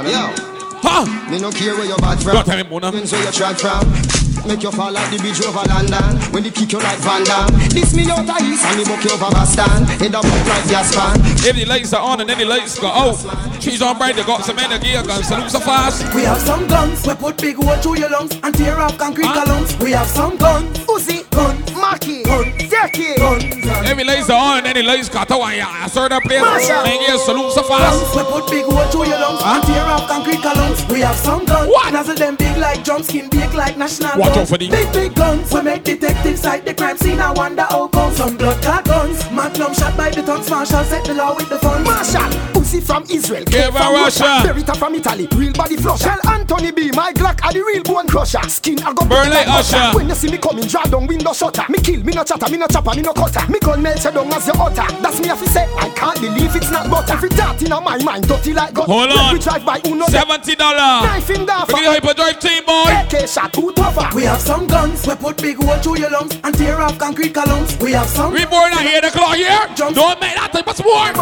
[0.82, 1.30] Huh?
[1.30, 2.34] Me no care where you're bad from.
[2.34, 2.90] Don't tell me, Mona.
[2.90, 4.23] Where you track from.
[4.46, 7.48] Make you fall like the bridge over London When they kick you like Van Damme
[7.70, 10.68] This me out of east and me buck you over Boston Head up up like
[10.68, 13.16] gas fan If the lights are on and then the lights go out,
[13.60, 14.16] she's on bright.
[14.16, 15.28] They got some energy guns.
[15.28, 16.14] Salute so fast.
[16.14, 19.26] We have some guns, we put big hole through your lungs and tear off concrete
[19.26, 19.76] columns.
[19.78, 23.44] We have some guns, Uzi, gun, Maki, gun, Zeki, guns.
[23.88, 25.42] Every lights are on and then the lights got out.
[25.42, 26.40] I saw that place.
[26.40, 26.82] Masha.
[26.84, 28.16] Man, yeah, salute so Guns, fast.
[28.16, 30.84] we put big hole through your lungs and tear off concrete columns.
[30.88, 31.92] We have some guns, What?
[31.92, 34.33] Nozzle them big like drum skin, big like national Watch guns.
[34.36, 37.20] Out for the- Big, big guns, we make detectives like the crime scene.
[37.20, 39.30] I wonder how come some blood clot guns.
[39.30, 41.88] Magnum shot by the tongues, Marshall set the law with the funds.
[41.88, 42.30] Marshall,
[42.74, 44.24] Uzi from Israel, Give K her from Russia.
[44.42, 46.00] Beretta from Italy, real body flush.
[46.00, 48.42] Tell Anthony B, my Glock are the real bone crusher.
[48.48, 49.76] Skin I go Burn break like butter.
[49.76, 49.96] Usher.
[49.96, 51.64] When you see me coming, draw down window shutter.
[51.68, 53.46] Me kill, me no chatter, me no chopper, me no cutter.
[53.50, 54.86] Me gun melt you down as your utter.
[55.02, 57.12] That's me if you say I can't believe it's not butter.
[57.12, 58.92] Every dart in my mind, dirty like gutter.
[58.92, 59.32] Hold When on.
[59.34, 60.06] We drive by Uno.
[60.06, 61.06] Seventy dollar.
[61.06, 62.90] Knife in the Look at the hyperdrive team, boy.
[62.90, 64.08] AK shot, two tougher.
[64.14, 67.34] We have some guns, we put big hole through your lungs and tear off concrete
[67.34, 67.76] columns.
[67.78, 68.32] We have some.
[68.32, 69.66] We born at eight o'clock here.
[69.74, 69.94] Jump.
[69.94, 71.14] Don't make that type of sport.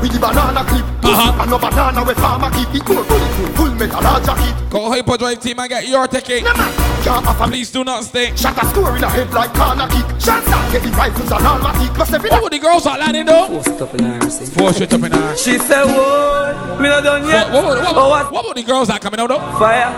[0.00, 0.84] caliber with the banana clip.
[1.04, 1.40] Uh-huh.
[1.42, 4.54] And no banana with farmer keep it full bulletproof, full metal hard jacket.
[4.70, 6.44] Go hyperdrive team and get your ticket.
[6.44, 8.34] Can't offer me Please do not stay.
[8.36, 10.04] shot a score in the head like corner kick.
[10.20, 11.94] Shots start getting rifles and automatic.
[11.94, 13.46] Plus every What would the girls are landing though?
[13.48, 14.46] Post up in her, see.
[14.46, 15.36] Four shit up in her.
[15.36, 18.32] She said, "Whoa, me not done yet." What, what, what, Oh, what, what?
[18.32, 19.38] what would the girls are coming out though?
[19.58, 19.88] Fire.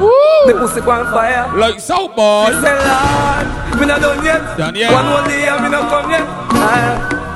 [0.00, 0.10] Woo!
[0.46, 1.56] The pussy on fire.
[1.56, 2.50] Like so, She boy.
[2.62, 4.92] said, "Lord, me not done yet." Done yet.
[4.92, 6.22] One more day and me not come yet.
[6.26, 7.33] Ah,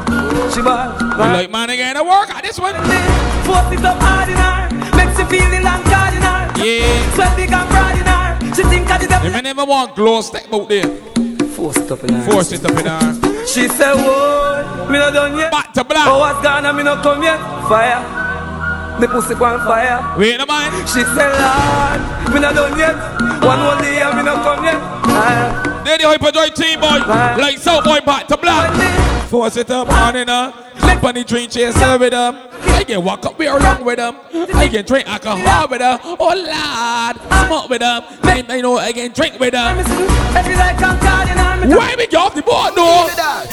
[0.59, 0.91] She bad.
[1.15, 2.75] We like man again to work at this one.
[3.47, 4.67] Force it up hard in her.
[4.99, 6.51] Makes you feel the long card in her.
[6.59, 7.15] Yeah.
[7.15, 8.55] Sweat big and proud in her.
[8.57, 10.83] She think I did If I never want glow stick out there,
[11.55, 12.23] Post up in her.
[12.33, 13.47] force it up in her.
[13.47, 16.09] She said, "Whoa, me not done yet." Back to black.
[16.09, 17.39] Oh, what's gone and me not come yet?
[17.69, 18.03] Fire.
[18.99, 20.19] Me pussy on fire.
[20.19, 20.73] Wait a man.
[20.89, 22.97] She said, Lord, me not done yet.
[23.47, 25.85] One more day and me not come yet.
[25.85, 26.99] There the hyperdrive team, boy.
[27.39, 29.08] Like so, boy, back to black.
[29.29, 30.55] Force it up on in her.
[30.79, 32.35] Clip on the drink chaser with them.
[32.63, 34.17] I can walk up here along with them.
[34.55, 35.99] I can drink alcohol with them.
[36.03, 38.05] Oh lord, smoke with them.
[38.23, 39.79] Then I know I can drink with them.
[40.35, 41.67] Every like I'm card in her.
[41.67, 43.07] Me Why we get off the board no?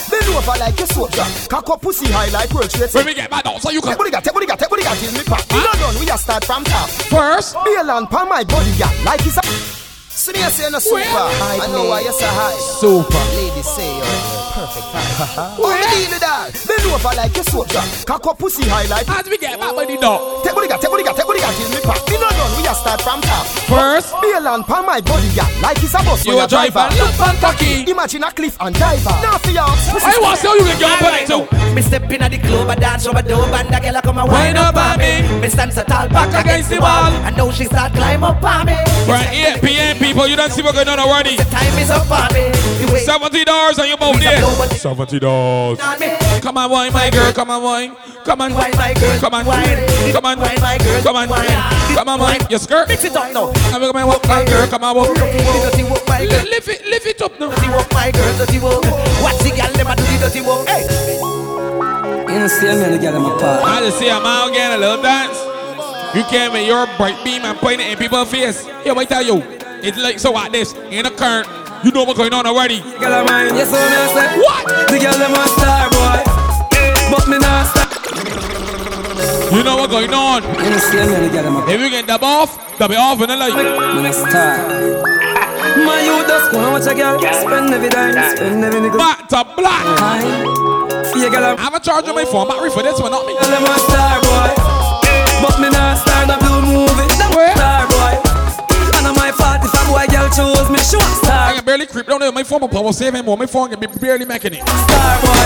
[0.10, 1.28] Bend over like a soap drop.
[1.50, 3.98] Cock up pussy high like world trade When we get back down, so you Take
[3.98, 5.44] can you got, take what you got, take what you got till me pop.
[5.52, 6.88] We not done, we a start from top.
[6.88, 7.56] first.
[7.66, 9.65] Bail and pan my body, yeah, like it's a.
[10.16, 11.04] See me a say no super.
[11.04, 12.56] I know why you say hi.
[12.80, 13.20] Super.
[13.36, 14.08] Ladies say you're
[14.56, 14.88] perfect.
[15.60, 16.56] Oh, me deal with that.
[16.66, 17.84] Bend over like a soap drop.
[18.08, 19.04] Cock up pussy high like.
[19.12, 20.40] As we get back by the door.
[20.42, 22.00] Take what you got, take what you got, take what you got till me pop.
[22.10, 23.44] We not done, we a start from top.
[23.68, 26.48] First, Bail and pan my body, yeah, like it's a bus you a when a
[26.48, 26.88] driver.
[26.96, 27.92] Look Kentucky.
[27.92, 29.16] Imagine a cliff and diver.
[29.20, 31.44] Now for your I want to see how you can get up on it too.
[31.76, 34.18] Me step in at the club, I dance over dope, and the girl a come
[34.24, 35.28] and Wind wind up up on on me.
[35.28, 35.42] me.
[35.44, 37.12] Me stand so tall, back against the wall.
[37.28, 38.80] and now she start climb up on me.
[39.12, 39.98] Right, 8 p.m.
[40.06, 41.38] people, you don't see what's going on already.
[41.38, 42.54] The time is up on me.
[43.00, 44.42] Seventy dollars on your boat there.
[44.78, 45.80] Seventy dollars.
[46.42, 47.32] Come on, wine, my girl.
[47.34, 47.96] Come on, wine.
[48.26, 49.20] Come on, Wine, my girl.
[49.20, 49.86] Come on, Wine.
[50.12, 51.02] come on, Wine, my girl.
[51.04, 51.48] come on, Wine.
[51.94, 52.40] come on, wine.
[52.50, 52.88] Your skirt.
[52.88, 53.54] Mix it up now.
[53.70, 54.66] Come on, come on, walk, my girl.
[54.68, 55.16] Come on, walk.
[55.16, 56.42] Dirty, dirty work, my girl.
[56.44, 57.50] Li- Lift it, lift it up now.
[57.54, 58.38] Dirty work, my girl.
[58.40, 58.82] Dirty work.
[59.22, 60.68] Watch the girl, them a do the dirty work.
[60.68, 60.88] Hey.
[62.34, 63.64] You know, see me, the girl in my part.
[63.64, 65.38] I just see a man again, a little dance.
[66.16, 68.66] You came with your bright beam and point it in people's face.
[68.84, 69.38] Yeah, I tell you,
[69.86, 71.48] it's like so like this in a current.
[71.86, 72.82] You know what's going on already.
[72.98, 74.28] Girl of mine, yes, so me I say.
[74.42, 74.90] What?
[74.90, 76.26] The girl them a star boy,
[77.14, 77.86] but me not star.
[79.54, 80.42] You know what's going on.
[80.42, 81.70] You know, see me, the girl in my part.
[81.70, 83.54] If you get dub off, dub it off in the light.
[83.54, 84.66] A star.
[85.86, 88.98] My you just go and watch a girl spend every dime, spend every nickel.
[88.98, 89.86] Back to black.
[90.00, 91.06] Time.
[91.14, 93.38] See girl I have a charge on my phone battery for this one, not me.
[93.38, 94.25] Girl a star
[100.26, 102.32] girl chose me, she want I can barely creep down there.
[102.32, 103.38] My phone will power him more.
[103.38, 104.64] My phone can be barely making it.
[104.66, 105.46] star boy.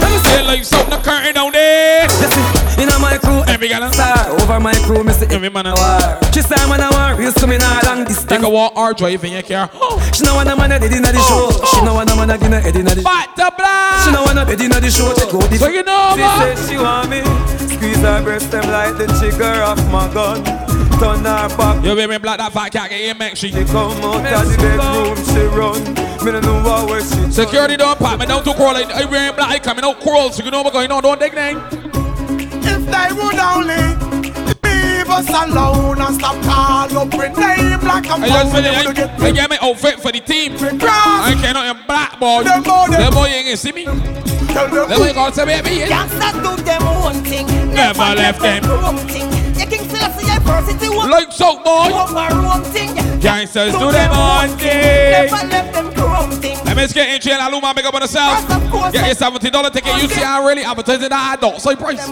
[0.00, 0.32] Let me see.
[0.32, 2.06] Say like something the curtain down there.
[2.06, 6.18] Listen, Inna my crew, every gal star over my crew, say every man a war.
[6.32, 8.26] She say man a war, real to me now long distance.
[8.26, 9.70] Take a walk or drive in your car.
[9.74, 9.98] Oh.
[10.14, 11.50] She know want a man a dead inna the show.
[11.50, 11.70] Oh.
[11.74, 13.02] She know want a man a inna head inna the.
[13.02, 14.04] Back to black.
[14.04, 15.12] She know want a bed inna the show.
[15.14, 15.58] Take out the.
[15.58, 17.20] So you know, She said she want me.
[17.74, 20.81] Squeeze her breast them like the trigger of my gun.
[21.02, 21.84] Turn her back.
[21.84, 23.50] You baby black that fat cat get in make she.
[23.50, 25.82] She come out of the bedroom, she run.
[26.24, 27.32] Me no know what where she.
[27.32, 28.76] Security don't pop me down to crawl.
[28.76, 30.30] I wearing black, I coming out crawl.
[30.30, 31.02] So you know what's going on.
[31.02, 31.58] Don't dig name.
[32.62, 33.82] If they would only
[34.62, 38.62] leave us alone and stop call up with name like a I just phone, feel
[38.62, 39.02] they would it.
[39.02, 40.56] get I, I get my outfit for the team.
[40.78, 41.26] grass.
[41.26, 42.44] I cannot in black boy.
[42.44, 43.84] Them boy, them- Them boy ain't gonna see me.
[44.54, 45.80] Tell them Them boy gonna say baby.
[45.82, 45.88] yeah.
[45.88, 47.46] Gangsters do them one thing.
[47.74, 48.62] Never left them.
[48.70, 49.26] Wrong thing.
[49.58, 51.88] You King Selassie Like so boy.
[51.90, 52.94] wrong thing.
[53.20, 54.56] Gangsters do them on.
[54.56, 55.92] Never left them
[56.40, 56.58] thing.
[56.64, 57.38] Let me get in jail.
[57.38, 58.48] Aluma, make up on yourself.
[58.92, 60.02] Get your seventy dollar ticket.
[60.02, 61.60] You see, I really advertising that adult.
[61.60, 62.08] So price.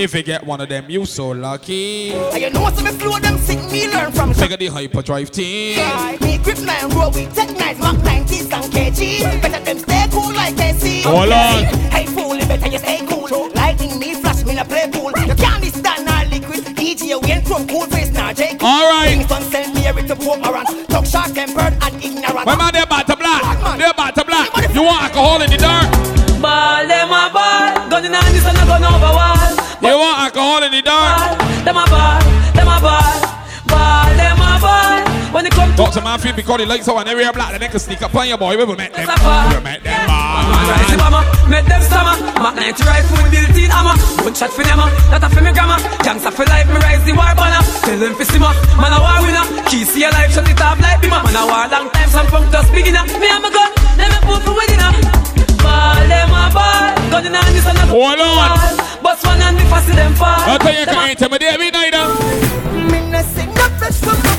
[0.00, 2.12] If you get one of them, you so lucky.
[2.12, 4.32] And you know what's me flow them sick me learn from.
[4.32, 5.78] Take the hyperdrive team.
[6.20, 9.42] Me grip nine roll we take nights Mac 90s and kg.
[9.42, 11.02] Better them stay cool like AC.
[11.02, 11.64] Hold on.
[11.90, 13.50] Hey fool, better you stay cool.
[13.54, 15.07] Lightning me flash me na play pool.
[17.58, 18.32] DJ we ain't from cool face now.
[18.32, 18.62] Jake.
[18.62, 19.08] All right.
[19.08, 20.68] Kingston send me every to Port Morant.
[20.88, 22.46] Talk tempered and ignorant.
[22.46, 23.17] My man, they're about to
[36.18, 37.50] come to Talk to because they like so and they wear black.
[37.52, 38.56] Then they can sneak up on your boy.
[38.56, 39.08] We will make them.
[39.08, 39.48] It's a bar.
[39.48, 40.08] We will make them
[40.68, 41.10] Rising bad.
[41.10, 42.16] mama, make them stammer.
[42.42, 43.94] Mac 90 rifle built in hammer.
[44.24, 45.78] One shot for them, uh, that a for me grammar.
[46.04, 47.62] Gangsta for life, me rise the war banner.
[47.86, 49.44] Tell them for simmer, man a war winner.
[49.70, 51.22] Key see a life, shut it off like bimmer.
[51.24, 53.04] Man a war long time, some punk just beginner.
[53.18, 54.94] Me and my gun, let me put for wedding up.
[54.94, 55.62] Uh.
[55.64, 59.02] Ball them a ball, gun in hand, this and a Hold on.
[59.02, 60.28] Bust one and me fast them fall.
[60.28, 62.04] I'll tell you, I can't intimidate me neither.
[62.04, 62.90] Uh.
[62.92, 64.37] Me no sing no bitch from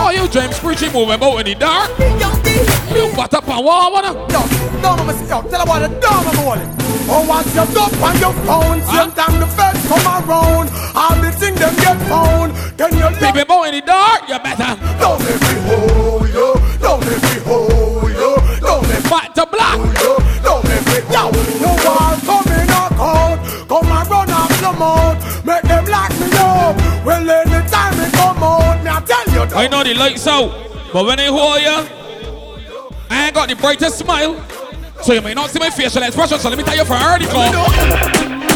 [0.00, 1.90] Oh, you James Preachy moving about in the dark.
[1.98, 4.14] You butt up and wall, wanna?
[4.32, 4.40] Yo,
[4.80, 6.70] don't me yo, tell her what the dumb I'm rolling.
[7.10, 11.30] Oh, once you're up on your phone, same time the feds come around, all the
[11.32, 12.52] things them get found.
[12.76, 14.76] Then you People about in the dark, you better.
[14.98, 17.37] Don't let me hold you, don't let me
[29.58, 30.52] I know the lights out,
[30.92, 31.84] but when they hold you,
[33.10, 34.40] I ain't got the brightest smile.
[35.02, 37.26] So you may not see my facial expression, so let me tell you for early
[37.26, 37.50] call.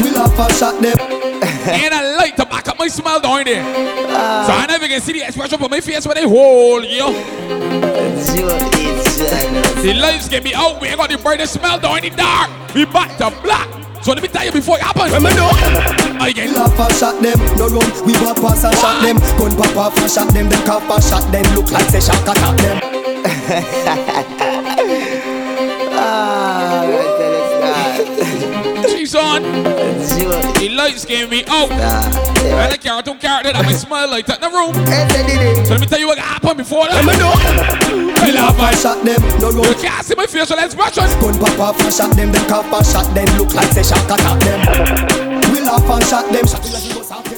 [0.01, 0.97] We love a shot them.
[1.67, 3.65] Ain't a light to back up my smile down there.
[4.11, 4.45] Ah.
[4.47, 7.09] So I never can see the expression for my face when they hold you.
[9.83, 12.75] The lights get me out, we ain't got the brightest smile down in the dark.
[12.75, 13.82] We back to black.
[14.03, 15.13] So let me tell you before it happens.
[15.13, 15.49] When me know.
[16.19, 17.87] I We get laugh and shot them, no run.
[18.05, 19.19] We walk past and shot them.
[19.39, 20.49] Gun pop off and shot them.
[20.49, 21.45] Them cough and shot them.
[21.55, 24.49] Look like say shot attack them.
[30.63, 31.71] the lights gave me out.
[31.71, 32.55] Nah, yeah.
[32.55, 34.75] Well, I can't character that I smile like that in the room.
[35.67, 37.03] so let me tell you what happened before that.
[37.03, 39.19] Let Me laugh I shot them.
[39.41, 39.67] No road.
[39.67, 41.11] You can't see my facial expression.
[41.19, 42.31] Gun papa flash shot them.
[42.31, 43.27] the copper shot them.
[43.39, 45.53] Look like they shot at them.
[45.53, 46.47] We laugh and shot them.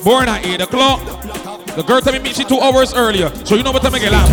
[0.04, 1.23] Born at 8 o'clock.
[1.76, 3.34] The girl tell me meet she two hours earlier.
[3.44, 4.30] So you know what time I get lamb.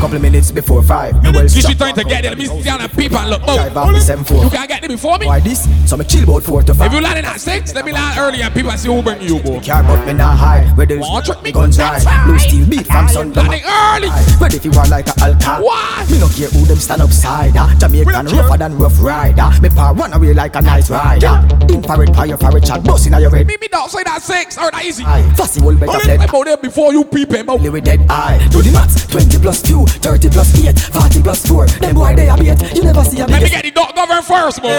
[0.00, 1.20] Couple of minutes before five.
[1.24, 2.30] Me well She trying to get there.
[2.34, 3.42] Let me stand and peep and look.
[3.46, 4.44] Oh, off the seven four.
[4.44, 5.26] you can't get there before me.
[5.26, 5.66] Why this?
[5.90, 6.92] So me chill about four to If five.
[6.92, 9.60] you landing at 6, let me land early and people see who bring you, boy.
[9.60, 10.76] Care but me not hide.
[10.76, 11.50] Where there's trick me?
[11.52, 12.02] guns right.
[12.26, 14.08] Blue steel beat from sun to Landing early.
[14.40, 15.64] Ready if you want like a alcohol.
[15.66, 16.06] Why?
[16.10, 17.56] Me no care who them stand upside.
[17.56, 17.74] ah.
[17.80, 19.50] Jamaican rougher than rough rider.
[19.60, 21.42] Me pa run away like a nice rider.
[21.68, 22.84] Infrared fire fire, chat.
[22.84, 23.46] Bust inna your red.
[23.48, 24.58] Me me not say that 6.
[24.58, 25.02] Or that easy.
[25.34, 26.20] Fussy will better I'm dead.
[26.34, 27.54] out there before you peep him out.
[27.58, 28.38] Only with dead eye.
[28.50, 29.06] Do the maths.
[29.06, 31.66] 20 plus 2, 30 plus 8, 40 plus 4.
[31.66, 32.60] Them boy they a bait.
[32.74, 34.70] You never see a Let me get the dog govern first, boy.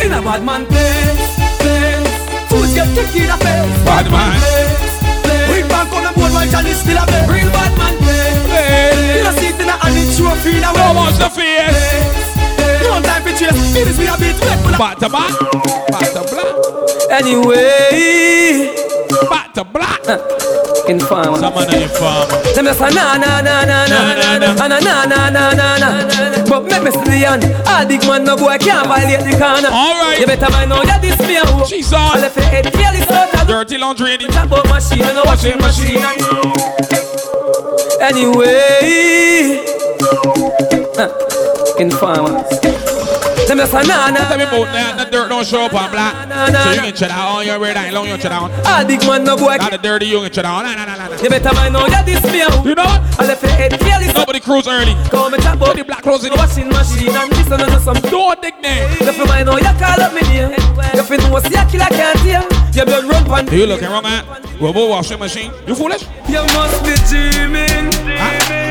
[0.00, 2.10] In a bad man place, place.
[2.48, 3.84] Fools get kicked in the face.
[3.84, 4.34] Bad man.
[4.40, 5.48] Place, place.
[5.52, 7.28] We back on the board while Johnny still a bed.
[7.30, 8.40] Real bad man place.
[9.16, 10.82] You know, see it in a hand, it's your feet away.
[10.82, 12.10] How much the face?
[12.82, 13.76] No time for chase.
[13.76, 15.30] It is me a bit wet, but Back to back.
[15.94, 16.54] Back to black.
[17.10, 18.72] Anyway,
[19.28, 20.00] Back to black.
[20.88, 21.36] inform.
[21.36, 22.28] Someone inform.
[22.54, 26.44] Them just a na na na na na na na na na na na na.
[26.48, 27.44] But make me see the hand.
[27.66, 29.70] All big man no boy can't violate the corner.
[29.70, 30.18] All right.
[30.20, 31.64] You better mind now that this me a hoe.
[31.64, 34.30] She's I left your head fearless out of Dirty laundry it.
[34.32, 36.02] Talk about machine and a washing machine.
[38.00, 39.60] Anyway,
[40.98, 42.79] uh, informers.
[43.50, 44.30] Them just a nah nah.
[44.30, 44.94] Tell me about that.
[44.94, 46.14] The dirt don't show up on black.
[46.54, 48.46] So you can check out on your wear that long you check out.
[48.62, 49.58] Ah, big man no boy.
[49.58, 50.62] Not the dirty you can check out.
[50.62, 51.18] Nah, nah, nah, nah.
[51.18, 53.02] You better mind now that this me You know what?
[53.18, 54.06] I left your head clearly.
[54.14, 54.94] Nobody cruise early.
[55.10, 57.98] Come and chat about the black clothes in the washing machine and this and some.
[58.06, 58.86] Don't dig name.
[59.02, 60.54] You feel mind now you call up me name.
[60.94, 62.46] You feel see a killer can't hear.
[62.70, 63.50] You blood run pan.
[63.50, 64.06] You looking wrong?
[64.62, 65.50] We'll go washing machine.
[65.66, 66.06] You foolish?
[66.30, 67.90] You must be dreaming.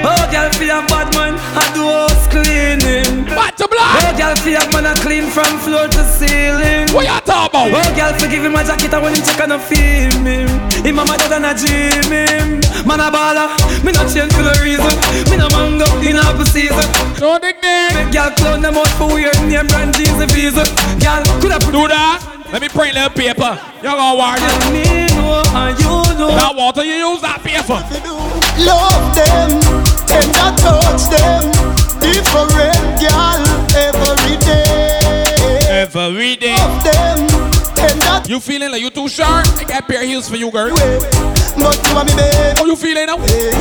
[0.08, 1.34] Oh, girl, feel a bad man.
[1.58, 3.26] I do house cleaning.
[3.34, 3.90] What the blood?
[3.98, 6.90] Oh, girl, feel a man a clean from floor to ceiling.
[6.94, 7.74] What you talking about?
[7.74, 10.50] Oh, girl, forgive him my jacket I when him check and I feel him.
[10.86, 12.62] Him a mad than a dream him.
[12.88, 13.52] Man a baller,
[13.84, 14.94] me not change for no reason.
[15.30, 16.88] Me no mango in apple season.
[17.20, 17.94] No nickname.
[17.94, 20.64] Make girl clown them out for weird name brand jeans and visa.
[21.04, 22.24] Girl, could have do that.
[22.52, 23.60] Let me print little paper.
[23.78, 24.56] You gonna warn you.
[24.74, 26.34] Me know and you know.
[26.34, 28.39] That water you use that paper.
[28.66, 29.60] Love them,
[30.06, 31.52] tender touch them.
[32.00, 32.52] Different
[33.00, 33.42] girl
[33.76, 35.60] every day.
[35.70, 36.56] Every day.
[36.56, 37.28] Love them,
[37.76, 38.30] tender.
[38.30, 39.48] You feeling like you too short?
[39.60, 40.76] I got pair heels for you, girl.
[41.60, 43.18] But you want me babe How you feeling now?
[43.18, 43.52] Hey,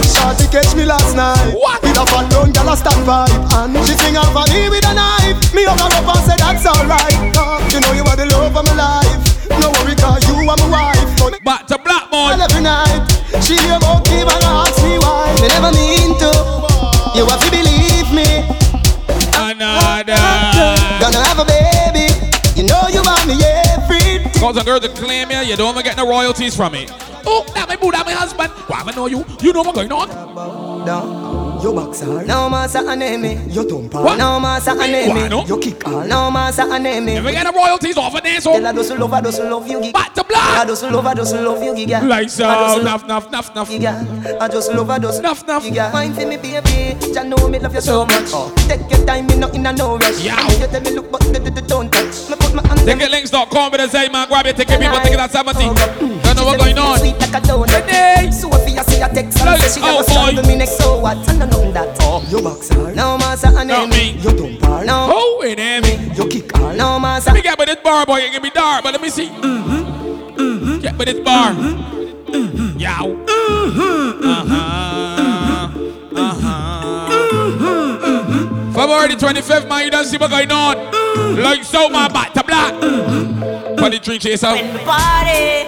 [0.53, 1.83] catch me last night What?
[1.83, 4.87] With a fat down gal a stand vibe And she sing off on me with
[4.87, 8.17] a knife Me hug her up and say that's alright uh, You know you are
[8.17, 11.79] the love of my life No worry cause you are my wife But Back to
[11.79, 16.17] black boy every night She hear about me and ask me why Me never mean
[16.19, 16.31] to
[17.15, 18.45] You have to believe me
[19.37, 20.17] Another
[21.01, 22.09] Gonna have a baby
[22.57, 25.83] You know you want me every Cause a girl to claim you, you don't even
[25.83, 26.93] get no royalties from it.
[27.27, 28.53] Oh, that my boo, that my husband.
[28.69, 29.25] Why I know you?
[29.41, 31.48] You know what's going on?
[31.59, 32.25] No, you boxer.
[32.25, 33.53] No massa aneme.
[33.55, 34.03] You thumper.
[34.03, 34.19] What?
[34.19, 35.29] No massa Why aneme.
[35.31, 35.45] no?
[35.45, 36.05] You kick all.
[36.07, 37.05] No massa aneme.
[37.15, 38.23] Never get no royalties off of oh.
[38.23, 38.45] this.
[38.45, 39.93] Tell Oh, her doesn't love her, doesn't love you, gig.
[39.93, 40.67] back to I black.
[40.69, 41.91] doesn't love her, doesn't love you, gig.
[42.03, 43.69] Like so, I doesn't nuff, nuff, nuff, nuff.
[43.71, 45.65] Giga, I just love her, doesn't Nuff, nuff.
[45.65, 46.97] Giga, mind for me, baby.
[47.13, 48.31] Jah know me love you so much.
[48.69, 50.23] Take your time, me not in a no rush.
[50.23, 50.41] Yeah.
[50.59, 52.29] You tell me look, but the, the, the don't touch.
[52.31, 52.81] Me put my hand.
[52.81, 55.65] Ticketlinks.com with the same man, grab your ticket, people ticket at 70.
[55.65, 56.99] Don't know what's going on.
[56.99, 57.69] Sweet like a donut.
[57.87, 58.31] Renee.
[59.75, 60.49] She oh, never boy.
[60.49, 60.79] me next.
[60.79, 61.17] So what?
[61.29, 61.97] I know nothing that.
[62.03, 62.95] Oh, you boxer.
[62.95, 63.91] No massa Not aneme.
[63.91, 64.13] me.
[64.21, 64.85] You thumper.
[64.85, 65.09] No.
[65.13, 66.15] Oh, it ain't me.
[66.15, 66.73] You kick all.
[66.75, 67.29] No massa.
[67.31, 68.21] Let me get with this bar, boy.
[68.21, 69.29] It can be dark, but let me see.
[69.29, 70.41] Mm-hmm.
[70.41, 70.79] Mm-hmm.
[70.81, 71.53] Get with this bar.
[71.53, 72.79] Mm-hmm.
[72.79, 73.17] Yow.
[73.27, 74.29] Mm-hmm.
[74.29, 75.69] Uh-huh.
[76.17, 76.79] Uh-huh.
[78.73, 80.77] February the 25th, man, you don't see what's going on.
[81.43, 82.75] Like so, man, back to black.
[83.79, 84.53] For the drink chaser.
[84.53, 85.67] When the party,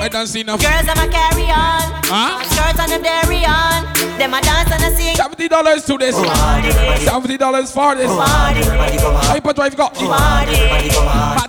[0.00, 0.60] I don't see enough.
[0.60, 1.82] girls them a carry on.
[2.06, 2.42] Huh?
[2.54, 3.84] Shirts and a dairy on.
[4.18, 5.16] Them a dance and a sing.
[5.16, 6.16] Seventy dollars to this.
[7.04, 8.06] Seventy dollars for this.
[8.06, 8.60] Party,
[9.26, 9.94] Hyperdrive got.
[9.94, 10.54] party.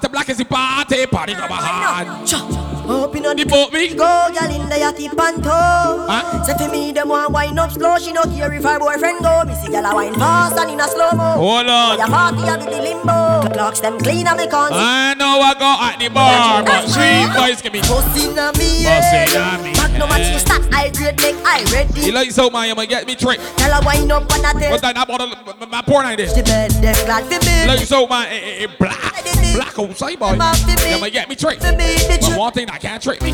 [0.01, 1.05] To black is the party.
[1.05, 3.25] Party go behind.
[3.25, 3.87] Up The boat me.
[3.89, 5.49] go, girl in the yachty panto.
[5.49, 6.43] Huh?
[6.43, 7.97] Say to me, them want wine up slow.
[7.97, 9.43] She no care if her boyfriend go.
[9.45, 11.33] Me see girl a wine fast and in a slow mo.
[11.37, 11.97] Hold on.
[11.97, 13.49] Your party a do the limbo.
[13.53, 14.73] Clocks them clean and me can't.
[14.73, 17.79] I know I got at the bar, but three boys give me.
[17.79, 19.57] In a me, yeah.
[19.57, 20.33] a me, Back no match yeah.
[20.33, 20.61] you start.
[20.73, 22.11] I grade make I You ready.
[22.11, 23.39] like so, man, you might get me trick.
[23.57, 24.81] Tell her wine up and a What's test.
[24.81, 24.97] that?
[24.97, 26.27] I bought a, my porn idea.
[26.33, 27.67] The bed them glad for me.
[27.67, 29.23] Like so, man, eh, eh, eh, black,
[29.53, 30.31] black outside, boy.
[30.31, 31.59] You might get me trick.
[31.59, 33.31] For But one thing that can't trick me.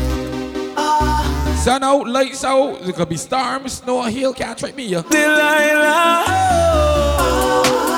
[1.56, 2.80] Sun out, lights out.
[2.88, 4.32] It could be storm, snow, hail.
[4.34, 5.02] Can't trick me, yeah.
[5.02, 6.24] Delilah.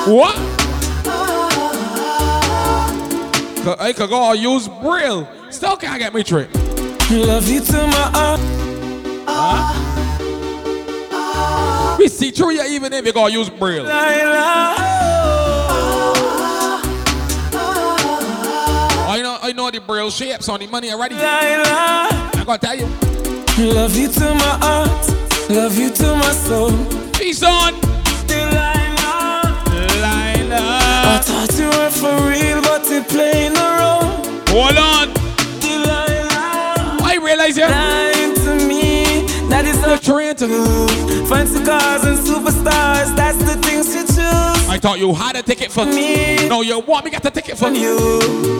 [0.07, 0.35] What?
[3.63, 5.27] Could- I could go use braille.
[5.49, 6.49] Still can't get me trick.
[7.11, 8.39] Love you to my heart.
[11.99, 13.83] We see through you even if you go use braille.
[13.83, 15.08] Delilah.
[19.49, 21.15] I know, I the braille shapes on the money already.
[21.15, 22.31] Delilah.
[22.35, 22.85] I'm gonna tell you.
[23.73, 25.49] Love you to my heart.
[25.49, 26.69] Love you to my soul.
[27.13, 27.73] Peace on.
[28.27, 29.01] Delilah.
[30.53, 34.27] I thought you were for real, but you playing around.
[34.49, 35.13] Hold on.
[35.59, 37.01] Delilah.
[37.01, 37.65] I realize you.
[37.65, 39.25] Lying to me.
[39.49, 40.47] That is The not train to
[41.25, 43.15] Fancy cars and superstars.
[43.15, 44.01] That's the things you.
[44.01, 44.08] I
[44.79, 46.47] thought you had a ticket for Me.
[46.47, 47.97] No, you want me got the ticket for you.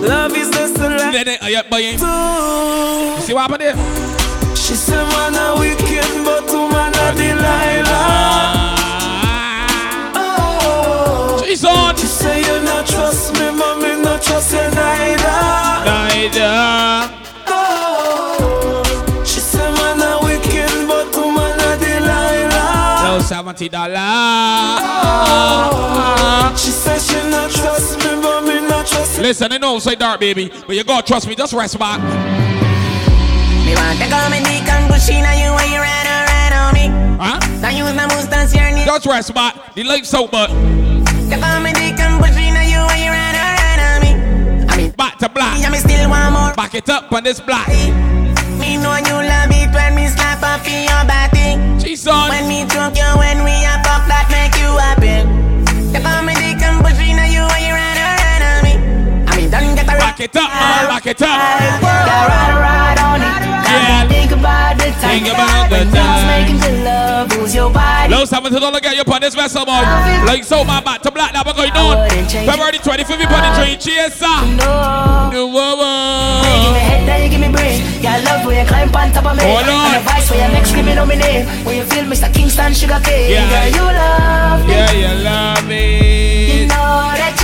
[0.01, 1.99] Love is the I uh, buy him.
[1.99, 3.25] Two.
[3.25, 4.55] See what happened there?
[4.55, 8.75] She said, man, a wicked, but woman, a Delilah.
[10.15, 11.43] Oh.
[11.45, 11.95] She's on.
[11.95, 15.39] She say you not trust me, mommy, not trust you neither.
[15.85, 16.78] Neither.
[23.57, 24.05] Seventy dollar.
[26.55, 29.23] She say she not trust me, mommy, not trust you.
[29.23, 31.35] Listen, I know say dark, baby, but you gotta trust me.
[31.35, 31.99] Just rest back.
[33.65, 36.89] Me want to come in the conclusion of you when you ran around on me.
[37.17, 37.39] Huh?
[37.61, 40.49] Now you was my much rest, but the lights out, but.
[40.49, 44.67] You call me Dick and Bushina, you and you run around on me.
[44.67, 45.59] I mean, back to black.
[45.61, 46.53] Yeah, me still want more.
[46.53, 47.67] Back it up on this black.
[48.69, 51.57] Me know you love it when me slap up in your body.
[52.29, 55.38] When me drunk you, when we up up, that make you happy.
[60.19, 60.87] Back it up, man.
[60.91, 61.39] Back it up.
[61.79, 63.39] Ride, ride on it.
[63.71, 64.03] Yeah.
[64.11, 65.15] Think about the time.
[65.15, 66.83] Think about the when I was time.
[66.83, 68.11] love, who's your body?
[68.11, 69.79] Low seven to dollar get you upon this vessel, boy.
[70.27, 71.31] Like so, man, back to black.
[71.31, 72.09] Now we're going on.
[72.27, 73.79] February 25th, we put the train.
[73.79, 74.27] Cheers, sir.
[74.59, 75.31] No.
[75.31, 77.79] No, whoa, You give me head, then you give me brain.
[78.03, 79.43] Yeah, I love when you climb on top of me.
[79.47, 79.95] Hold on.
[79.95, 81.47] And the voice when you make screaming on my name.
[81.63, 82.27] When you feel Mr.
[82.27, 83.31] Kingston Sugar Cane.
[83.31, 83.47] Yeah.
[83.47, 84.73] Girl, you love me.
[84.75, 87.38] Yeah, you love You know that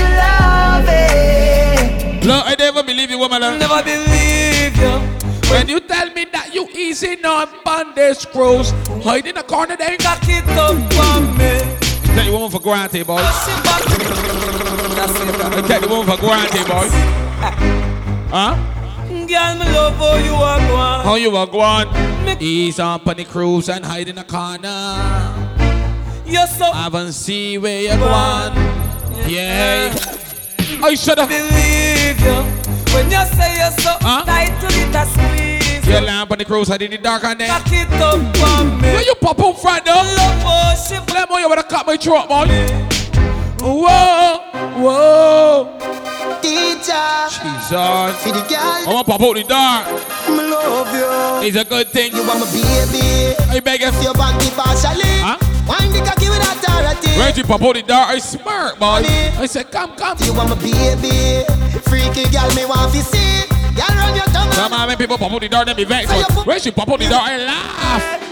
[3.05, 3.41] Believe you, woman.
[3.59, 4.99] Never believe you.
[5.51, 8.71] When you tell me that you easy on bondage screws,
[9.03, 9.95] hide in the corner there.
[9.97, 11.61] Cock it up for me.
[12.15, 13.17] Take the woman for granted, boy.
[13.19, 13.29] I
[15.67, 16.89] take the woman for granted, boy.
[18.35, 18.55] Huh?
[19.07, 21.05] Girl, me love how you are going.
[21.05, 22.41] How you are going?
[22.41, 24.97] Ease up on the cruise and hide in the corner.
[26.25, 28.55] You're so I haven't see where you're going.
[29.29, 29.93] Yeah.
[30.83, 31.29] I should have.
[31.29, 32.74] believe you.
[32.95, 35.85] When you say you're so tight to it, I squeeze.
[35.87, 37.49] Your lamp on the cruise side in the dark and then.
[37.49, 38.87] Cock it up for me.
[38.93, 39.91] Where you pop up front though?
[39.93, 41.13] Love worship.
[41.13, 42.89] Let me you wanna cut my throat, man.
[43.59, 44.39] Whoa,
[44.81, 46.39] whoa.
[46.41, 47.73] Teacher, Jesus.
[47.73, 49.85] I wanna pop out the dark.
[50.29, 51.47] me love you.
[51.47, 52.15] It's a good thing.
[52.15, 53.35] You want my baby.
[53.49, 53.87] I beg you.
[53.87, 55.37] If you want the partially, Huh?
[55.68, 57.20] Wind the cocky with authority.
[57.20, 58.09] Reggie pop out the dark.
[58.09, 59.03] I smart, boy.
[59.05, 60.18] I said, come, come.
[60.22, 61.45] You want my baby.
[61.89, 63.45] Freaky girl, me want to see.
[63.76, 64.51] Girl, run your tongue.
[64.51, 66.09] Come on, when people pop out the dark, them be vexed.
[66.09, 68.26] but Reggie pop out the dark, I laugh.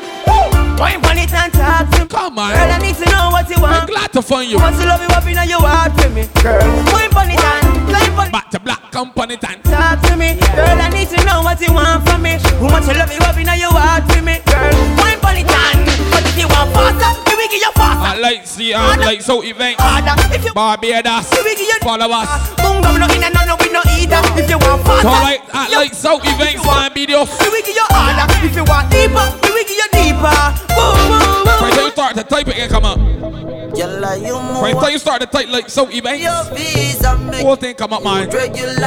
[0.79, 2.07] Wine on it and talk to me.
[2.09, 2.51] Come on.
[2.51, 3.73] Girl, I need to know what you want.
[3.73, 3.89] I'm want.
[3.89, 4.57] glad to find you.
[4.57, 6.27] Want to love you up in your heart for me.
[6.41, 6.59] Girl,
[6.91, 8.31] wine on it and climb on it.
[8.33, 9.61] Back to black company time.
[9.63, 10.81] Talk to me, girl.
[10.81, 12.37] I need to know what you want from me.
[12.59, 14.75] Who want to love you up in your heart for me, girl.
[14.99, 16.02] Wine on it and, but
[16.33, 18.01] if you want faster, we will give you faster.
[18.01, 19.77] I like see um, like so event.
[19.79, 21.29] Harder, if you Barbados.
[21.31, 22.49] we will give you Follow us.
[22.57, 24.17] Boom, no in and no, no, we no either.
[24.39, 27.25] If you want faster, So like I like so events, man, video.
[27.25, 28.25] we will give you harder.
[28.41, 30.37] If you want deeper, we will give you deeper.
[30.73, 31.69] Boom, boom, boom.
[31.69, 33.42] The you start to type it, it come up.
[33.83, 34.39] You
[34.75, 37.91] the time you start to type like so events, your visa, make whole thing come
[37.93, 38.29] up, man.
[38.29, 38.77] regular.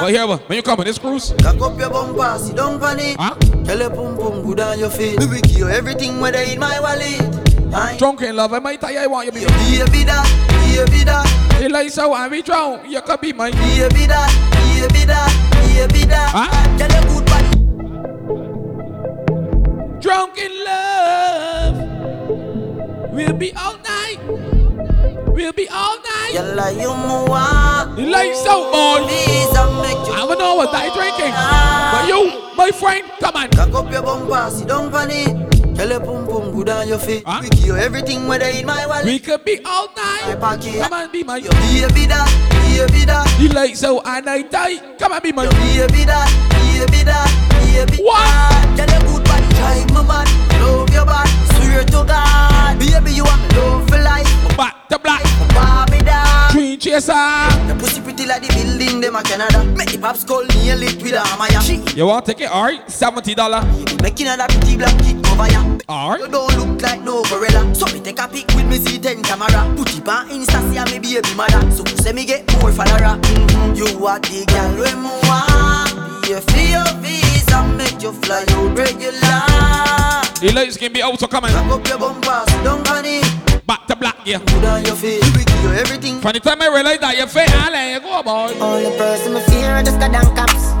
[0.00, 3.16] But here, when you come on this cruise, Cock up your bumper, sit down it.
[3.18, 3.34] huh?
[3.64, 5.18] Tell your pum pum good on your feet.
[5.18, 7.98] We will you everything whether in my wallet.
[7.98, 9.44] Drunk in love, I might tell you I want you to be.
[9.46, 10.24] Baby that,
[10.86, 11.26] baby that,
[11.60, 13.52] You like so drown, you could be mine.
[13.52, 14.30] baby that,
[14.80, 15.30] baby that,
[15.76, 16.30] baby that.
[16.32, 16.78] Huh?
[16.78, 17.50] Tell your good body.
[20.00, 21.35] Drunk in love,
[23.16, 24.18] we'll be all night.
[25.32, 26.30] We'll be all night.
[26.34, 29.06] Yalla, you move You like so, boy.
[29.08, 30.12] Visa make you.
[30.12, 31.32] I don't know what I drinking,
[31.92, 33.50] but you, my friend, come on.
[33.50, 35.76] Cock up your bumper, sit down on it.
[35.76, 37.22] Tell your pum pum good on your feet.
[37.26, 37.40] Huh?
[37.42, 39.04] We you everything whether in my wallet.
[39.04, 40.38] We could be all night.
[40.40, 41.36] Come on, be my.
[41.36, 42.28] Your baby that,
[42.72, 43.36] baby that.
[43.40, 44.96] You like so and I die.
[44.98, 45.44] Come on, be my.
[45.44, 47.28] Your baby that, baby that,
[47.60, 48.76] baby What?
[48.76, 50.60] Tell your good body, drive my bad.
[50.60, 51.28] Love your bad,
[51.66, 52.78] swear to God.
[52.78, 54.56] Baby, you want me love for life.
[54.56, 55.22] Back to black.
[55.54, 56.50] Barbie doll.
[56.52, 57.12] Twin chaser.
[57.66, 59.64] Your pussy pretty like the building, them a Canada.
[59.76, 61.94] Make the pops call nail it with a hammer, yeah.
[61.94, 62.50] You want to take it?
[62.50, 63.62] All right, seventy dollar.
[64.02, 65.78] making that pretty black kid cover, yeah.
[65.88, 67.74] All You don't look like no gorilla.
[67.74, 69.74] So me take a pic with me C10 camera.
[69.76, 71.62] Put it on Insta, see me baby mother.
[71.70, 73.18] So say me get more follower.
[73.18, 73.74] Mm-hmm.
[73.74, 76.24] You are the girl me want.
[76.24, 80.25] Pay for your visa, make you fly out regular.
[80.36, 81.50] The lights can be out, so come on.
[81.50, 83.08] Cock up your bumper, sit down on.
[83.64, 84.36] Back to black, yeah.
[84.38, 86.20] Put on your face, we give you everything.
[86.20, 88.52] From the time I realize that you're fit, I'll let you oh, go, boy.
[88.60, 90.76] Only person me fear is the Skadam cops.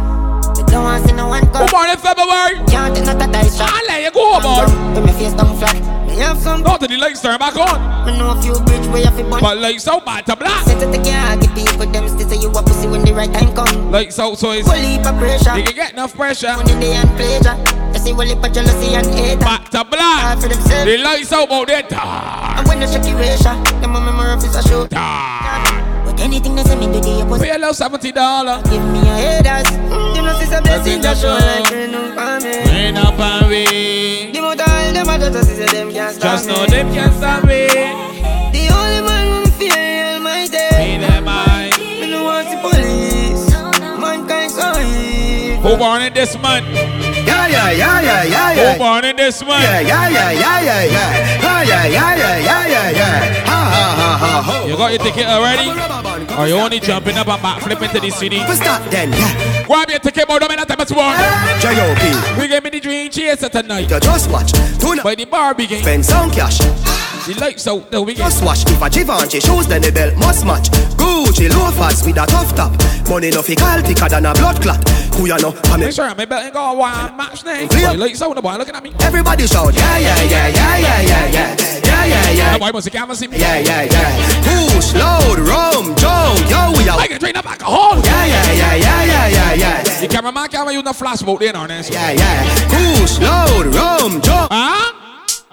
[0.60, 1.72] Me don't want see no one come.
[1.72, 2.60] born in February?
[2.68, 3.72] Can't take not a dice shot.
[3.72, 4.68] I'll let you go, boy.
[4.92, 5.72] When me face down flat,
[6.20, 6.60] have some.
[6.60, 7.80] Not to the lights turn back on.
[8.04, 9.40] Me know a few bridge where you fi burn.
[9.40, 10.68] But lights out, back to black.
[10.68, 13.32] Set it to can't get people them still say you a pussy when the right
[13.32, 13.90] time come.
[13.90, 14.68] Lights out, so it's.
[14.68, 15.56] Full heap of pressure.
[15.56, 16.52] You can get enough pressure.
[16.60, 17.85] Money they and pleasure.
[18.06, 19.40] You see full heap of jealousy and hate.
[19.40, 20.22] Back to black.
[20.22, 20.84] Hard for themselves.
[20.86, 21.90] The lights out, about that.
[21.90, 24.86] And when the shaky ratio, them a memory of is a show.
[24.86, 27.42] But anything they say me do the opposite.
[27.42, 28.62] Pay little seventy dollar.
[28.70, 29.66] Give me a haters.
[29.90, 32.54] Mm, You know this a blessing just show like rain on me.
[32.70, 34.30] Rain up and we.
[34.30, 37.66] The all them a just say them can't stop Just know them can't stop me.
[38.54, 40.62] The only man who me fear Almighty.
[40.78, 41.74] Pay them eye.
[41.74, 43.50] Me no want the police.
[43.98, 45.74] Mankind so evil.
[45.74, 47.05] Who in this month?
[47.48, 48.72] yeah, yeah, yeah, yeah, yeah, yeah.
[48.72, 49.62] Who born in this month?
[49.62, 51.40] Yeah, yeah, yeah, yeah, yeah, yeah.
[51.40, 53.44] Ha, yeah, yeah, yeah, yeah, yeah, yeah.
[53.46, 54.66] Ha, ha, ha, ha, ho.
[54.66, 55.70] You got your ticket already?
[56.36, 58.40] Or you only jumping up and back flipping to the city?
[58.52, 59.66] Stop then, yeah.
[59.66, 61.16] Why your ticket, but don't make that time as one.
[61.60, 62.40] J.O.P.
[62.40, 63.90] We give me the dream chaser tonight.
[63.90, 64.52] You just watch.
[64.78, 65.02] Tuna.
[65.02, 65.82] By the Barbie game.
[65.82, 66.58] Spend some cash.
[67.26, 68.30] The lights out, the we get.
[68.30, 68.62] Just watch.
[68.70, 70.70] If a Givenchy shoes, then the belt must match.
[70.94, 72.72] Gucci loafers with a tough top.
[73.08, 74.88] Money no fi call thicker than a blood clot.
[75.14, 75.54] Who you know?
[75.64, 77.68] I mean, Make sure my belt ain't got one match name.
[77.68, 78.92] The lights out, the boy looking at me.
[79.00, 79.74] everybody shout.
[79.74, 81.56] Yeah, yeah, yeah, yeah, yeah, yeah, yeah.
[81.84, 82.52] Yeah, yeah, yeah.
[82.54, 83.38] The boy must have can't see me.
[83.38, 84.10] Yeah, yeah, yeah.
[84.44, 86.98] Push, load, rum, Joe, yo, we are.
[86.98, 87.96] I can drink up alcohol.
[88.04, 90.00] Yeah, yeah, yeah, yeah, yeah, yeah, yeah.
[90.00, 92.66] The cameraman can't use the flashbolt there, no, Yeah, yeah.
[92.68, 94.48] Push, load, rum, Joe.
[94.50, 94.92] Huh?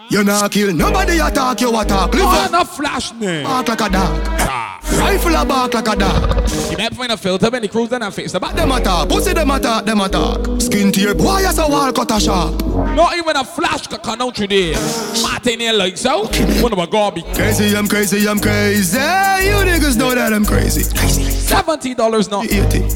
[0.10, 2.14] You not kill nobody attack you attack.
[2.14, 3.46] Live Oh, no flash name.
[3.46, 4.22] Bark like a dog.
[4.42, 4.73] Ah.
[5.00, 6.50] Rifle a bark like a dog.
[6.72, 8.56] You might find a filter when the cruise then I face the back.
[8.56, 9.10] Them attack.
[9.10, 9.86] Pussy them attack.
[9.86, 10.62] Them attack.
[10.62, 11.14] Skin tear.
[11.16, 12.66] Boy, as a wall cut a sharp.
[12.66, 14.74] Not even a flash can come out today.
[15.22, 16.36] Martin here lights out.
[16.62, 17.26] One of my garbage.
[17.36, 18.98] Crazy, I'm crazy, I'm crazy.
[18.98, 20.84] You niggas know that I'm crazy.
[20.84, 22.44] Seventy dollars now.
[22.44, 22.88] Eighty.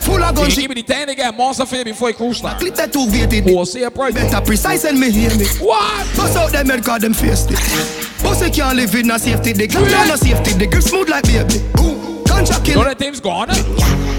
[0.00, 2.42] Full of You gun give me the ten to get monster for before I cruise
[2.42, 2.58] like.
[2.58, 3.44] Clip that two weighted.
[3.44, 4.14] Wholesale price.
[4.14, 5.46] Better precise and me hear me.
[5.58, 6.06] What?
[6.16, 8.19] Bust out them head cause them face it.
[8.22, 9.52] Pussy can't live in a safety.
[9.52, 10.04] The club yeah.
[10.06, 10.52] no safety.
[10.54, 11.58] The grip smooth like baby.
[11.80, 12.22] Ooh.
[12.24, 12.82] Contract You kill.
[12.82, 13.48] know that team's gone.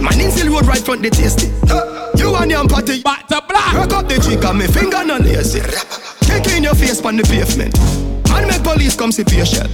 [0.02, 1.48] Man in still road right front the tasty.
[2.18, 3.02] You and your party.
[3.02, 3.74] Back to black.
[3.74, 5.62] Rock up the chick and me finger no lazy.
[6.26, 7.78] Kick in your face on the pavement.
[8.30, 9.70] Man make police come see patient.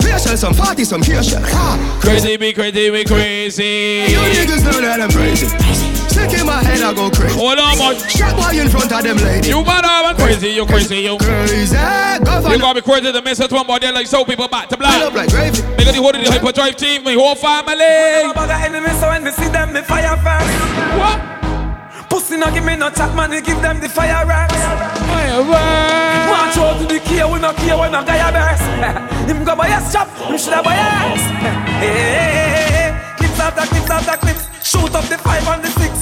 [0.00, 1.44] Patient some party some patient.
[2.00, 4.06] Crazy be crazy be crazy.
[4.08, 5.48] You niggas know that I'm crazy.
[6.22, 7.34] Stick in my head I go crazy.
[7.38, 7.94] Hold on, man.
[8.08, 9.48] Shot boy in front of them ladies.
[9.48, 11.18] You mad ah, I'm crazy, you crazy, you.
[11.18, 11.74] Crazy.
[11.74, 14.76] Go You gotta be crazy to miss it one body like so people back to
[14.76, 15.02] Line black.
[15.02, 15.62] up like gravy.
[15.76, 17.82] Make the whole of the hyperdrive team, my whole family.
[17.82, 20.46] I'm a enemy, so when me see them, me fire first.
[21.00, 21.18] What?
[22.08, 24.54] Pussy no give me no chat, man, they give them the fire racks.
[25.10, 26.28] Fireworks.
[26.28, 28.62] March out to the key, we no care when no guy a burst.
[29.28, 31.22] Him go buy a strap, him shoulda buy a ass.
[31.82, 33.16] Hey, hey, hey, hey.
[33.16, 36.01] Clips after clips after clips, shoot up the five and the six.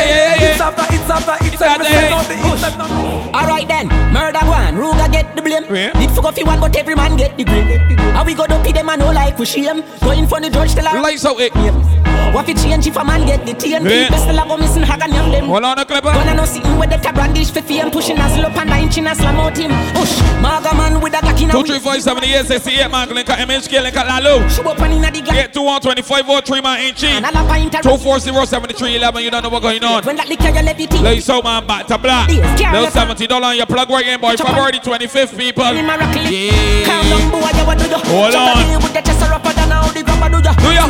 [0.00, 0.66] Yeah, yeah, yeah, Hits yeah.
[0.68, 2.14] after hits after hits, after and me send hits.
[2.14, 2.62] out the hits.
[2.62, 5.64] them no- Alright then, murder one, Ruga get the blame.
[5.70, 5.92] Yeah.
[5.98, 7.78] Need fuck off you one, but every man get the green.
[8.14, 9.82] How we go to pay them and no like we shame.
[10.00, 11.48] Going for the judge till I Lights out eh?
[11.54, 12.34] it.
[12.34, 13.84] What if change if a man get the TNT?
[13.90, 14.06] Yeah.
[14.08, 15.46] People still a go missing hag and young them.
[15.46, 16.12] Hold on, a clipper.
[16.12, 19.06] Gonna no sitting with the tab brandish for fame Pushing a slope and nine chin
[19.06, 22.00] and slam out him Push, maga man with a Glock in a Two, three, five,
[22.02, 23.08] seven, eight, six, eight, man.
[23.08, 24.46] Link at MHK, link at Lalo.
[24.48, 27.10] Shoot up and inna the Glock Eight, two, one, twenty-five, oh, three, man, ain't cheap.
[27.10, 29.22] And a lap Two, four, zero, seventy-three, eleven.
[29.24, 29.89] You don't know what's going on.
[30.04, 31.66] When that liquor you levity Lights out, man.
[31.66, 32.30] Back to black.
[32.30, 32.92] Yes, carry Little us.
[32.94, 34.28] seventy dollar on your plug right in, boy.
[34.30, 34.36] On.
[34.36, 35.64] February twenty-fifth, people.
[35.64, 37.10] Any miracle Calm Yeah.
[37.10, 38.62] down boy you what do you Hold on.
[38.70, 40.86] in with the chest upper than how the grabber do ya Do ya?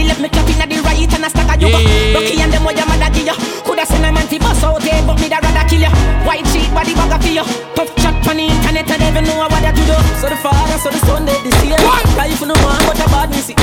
[0.00, 0.08] Smith a west in a bus as a do Do ya ya?
[0.08, 1.80] Clap it na the left me clap it the right and a stack a yoga
[1.80, 2.14] Yeah.
[2.14, 3.34] Rocky and them what your mother give ya
[3.64, 5.90] Coulda send a man fi bust out here but me da rather kill ya
[6.24, 7.44] White sheet body bag a for ya
[7.76, 10.78] Tough chat on the internet and even know what I do do So the father
[10.78, 11.80] so the son they the same
[12.16, 13.54] Life no one but a bad me see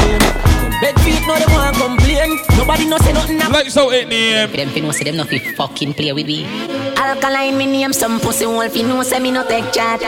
[0.81, 4.51] Bed feet no they want complain Nobody no say nothing now Lights out it name.
[4.51, 6.45] them fi know say them no fi fucking play with we.
[6.97, 10.01] Alkaline me name some pussy wolf fi know say me no take chat.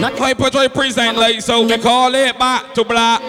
[0.00, 1.66] Not Hyperdrive present lights out.
[1.66, 3.20] We call it back to black.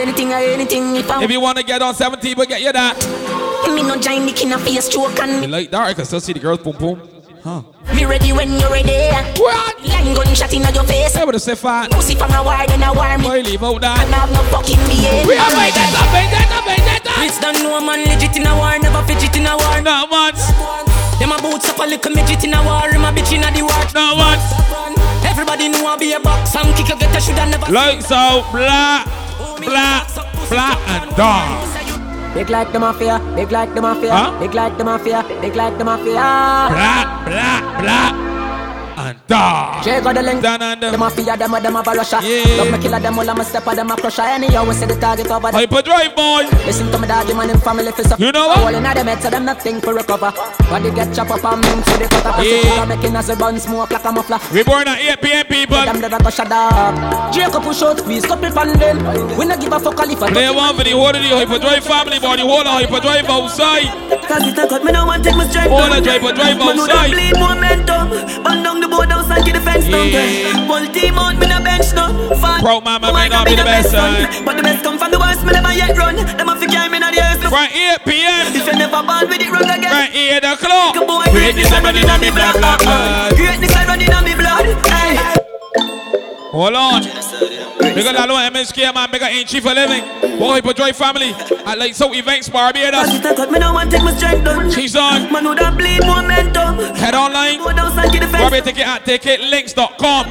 [0.00, 2.96] anything or anything if If you wanna get on seventy, we get you that.
[3.74, 5.88] me no join me kin a face stroke and You me, like that?
[5.88, 7.00] I can still see the girls boom boom.
[7.42, 7.62] Huh?
[7.94, 9.14] me ready when you're ready.
[9.38, 9.78] What?
[9.86, 11.14] Line gunshot in your face.
[11.14, 11.90] Hey, with a say fat.
[11.90, 13.24] Pussy from a war then a war me.
[13.24, 14.02] Boy, leave out that.
[14.02, 14.26] And that.
[14.26, 15.30] have no fucking behavior.
[15.30, 17.12] We are vendetta, vendetta, vendetta.
[17.22, 19.80] Bitch don't know man legit in a war, never fidget in a war.
[19.80, 20.42] Not once.
[21.18, 23.50] Them a boots up a little midget in a war, him a bitch in a
[23.54, 23.84] the war.
[23.94, 24.44] Not once.
[25.24, 27.70] Everybody know I be a box and kick a get a shoulda never.
[27.72, 29.06] Lights out, black,
[29.62, 30.05] black,
[30.48, 32.34] black, and dark.
[32.34, 34.38] Big like the mafia, big like the mafia, Huh?
[34.38, 36.68] big like the mafia, big like the mafia.
[36.68, 38.14] Black, black, black,
[39.06, 39.84] and dark.
[39.84, 40.42] Jay got the link.
[40.42, 40.90] Down under.
[40.90, 42.18] The mafia, them a them a barasha.
[42.20, 42.58] Yeah.
[42.58, 44.22] Love me killer, them all a stepper, them a crusher.
[44.22, 45.58] Anyhow, we say the target over the.
[45.58, 46.44] Hyperdrive, boy.
[46.66, 48.16] Listen to me, dog, man, in family for so.
[48.18, 48.58] You know what?
[48.58, 50.32] All in them head, so them nothing for recover.
[50.68, 52.42] Body get chop up and move to the cutter.
[52.42, 52.60] Yeah.
[52.66, 52.84] Yeah.
[52.84, 54.40] Making us a bun smoke like a muffler.
[54.52, 55.46] We born at 8 p.m.
[55.46, 55.84] people.
[55.84, 57.32] Them never go shut up.
[57.32, 58.98] Jacob push out, squeeze, couple fan them.
[59.38, 61.28] We not give a fuck all if I Play one for the whole of the
[61.28, 62.36] Hyperdrive family, boy.
[62.36, 64.15] The whole of Hyperdrive outside.
[64.26, 66.86] Cause it a cut, me no want take my strike All the Hyperdrive Man who
[66.86, 68.10] don't bleed momentum.
[68.42, 70.66] Bang down the board and get the fence down Yeah.
[70.66, 72.10] Full team out, me no bench no.
[72.42, 74.26] Fat Proud mama boy may not be the best son.
[74.44, 76.16] But the best come from the worst, me never yet run.
[76.16, 78.50] Them a fi carry me na the earth From 8 p.m.
[78.50, 79.94] If you never ball with it wrong again.
[79.94, 80.92] From 8 o'clock.
[81.30, 83.36] Greatness greatness happening on me black, black blood.
[83.38, 84.66] Greatness I running on me blood.
[84.90, 85.45] Hey
[86.52, 87.02] Hold on.
[87.02, 89.10] Bigger Lalo MSK, man.
[89.10, 90.04] Bigger Ain't Chief for living.
[90.38, 91.32] Boy, for Joy family.
[91.64, 93.08] I like so events, Barbados.
[94.74, 95.32] She's on.
[95.32, 96.78] Man, would have bleed momentum.
[96.94, 97.58] Head online.
[97.58, 100.30] Go down, get the Barbados ticket at ticketlinks.com.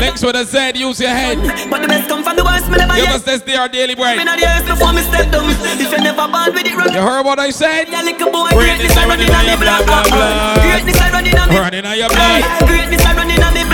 [0.00, 1.38] Links with a Z, use your head.
[1.70, 4.18] But the best come from the worst, Give us this day our daily bread.
[4.18, 5.50] Me not the earth before me step down.
[5.50, 6.92] If you never born with it, run.
[6.92, 7.88] You heard what I said?
[7.88, 10.62] Yeah, little boy, Greatness I running on your the blood, blood, uh-uh.
[10.62, 12.42] Greatness I running on your blood.
[12.66, 13.73] Greatness I running on the blood.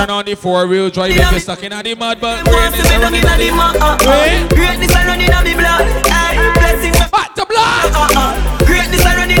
[0.00, 3.00] Turn on the four wheel drive if you're stuck in the mud, but greatness are
[3.00, 4.48] running on the mud.
[4.48, 7.10] Greatness I running on the blood.
[7.12, 7.92] Back to uh, blood.
[7.92, 8.49] Uh, uh.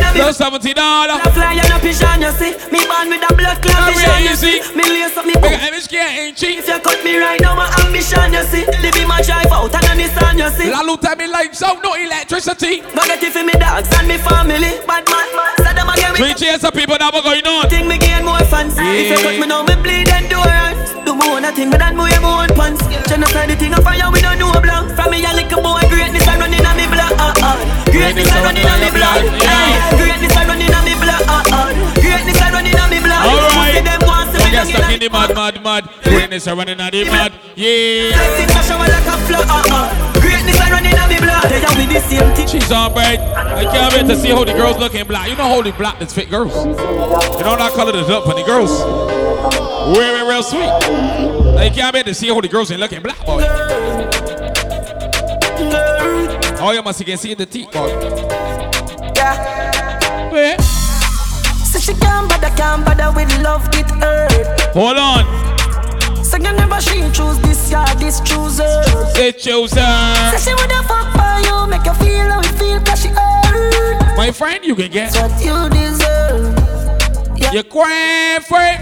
[0.00, 1.16] running on the Those seventy dollar.
[1.20, 2.52] I fly on a pigeon, you see.
[2.72, 4.56] Me born with a blood clot vision, you see.
[4.72, 5.52] Me lace up me book.
[5.52, 6.58] MSK ain't cheap.
[6.60, 8.64] If you cut me right now, my ambition, you see.
[8.80, 10.70] Live in my drive out and on the sun, you see.
[10.70, 12.80] Lalo tell me lights out, no electricity.
[12.80, 14.80] Forget it for me dogs and me family.
[14.88, 15.28] Bad man,
[15.60, 16.14] said them again.
[16.16, 17.68] Three cheers of people that were going on.
[17.68, 18.74] Think me gain more fans.
[18.78, 20.96] If you cut me now, me bleed endurance.
[21.04, 22.82] Do me own a thing, but that wear my own pants.
[23.08, 24.92] Genocide the thing of fire, we don't know blank.
[24.96, 27.12] From me a little boy, greatness I running on me blood.
[27.16, 27.79] Uh uh.
[27.90, 29.22] Greatness I running on me blood.
[29.42, 31.22] Hey, Greatness I running on me blood.
[31.26, 31.68] Uh uh.
[31.98, 33.22] Greatness I running on me blood.
[33.26, 33.74] Alright.
[33.74, 35.82] See them want to Don't me get down stuck in the mud, mud, mud.
[36.04, 37.32] Greatness are running on the mud.
[37.56, 38.14] Yeah.
[38.14, 39.46] Blessings a shower like a flood.
[39.50, 40.20] Uh.
[40.22, 41.50] Greatness I running on me blood.
[41.50, 42.46] They are with the same thing.
[42.46, 43.18] She's on break.
[43.18, 45.28] I can't wait to see how the girls looking black.
[45.28, 46.54] You know how the black that's fit girls.
[46.54, 48.70] You know that color that's up for the girls.
[49.96, 50.70] Very, real sweet.
[51.58, 53.42] I can't wait to see how the girls ain't looking black, boy.
[56.62, 57.88] Oh, you must you can see the teeth, boy.
[59.16, 60.56] Yeah.
[61.64, 64.60] So she can't bother, can't bother with love, get hurt.
[64.74, 65.24] Hold on.
[66.22, 68.82] So you never she choose this, yeah, this chooser.
[69.14, 69.80] Say chooser.
[70.32, 74.16] Say she woulda fuck for you, make you feel how it feel, cause she hurt.
[74.16, 75.14] My friend, you can get.
[75.14, 76.54] What you deserve.
[77.38, 77.52] Yeah.
[77.52, 78.80] You crying for it.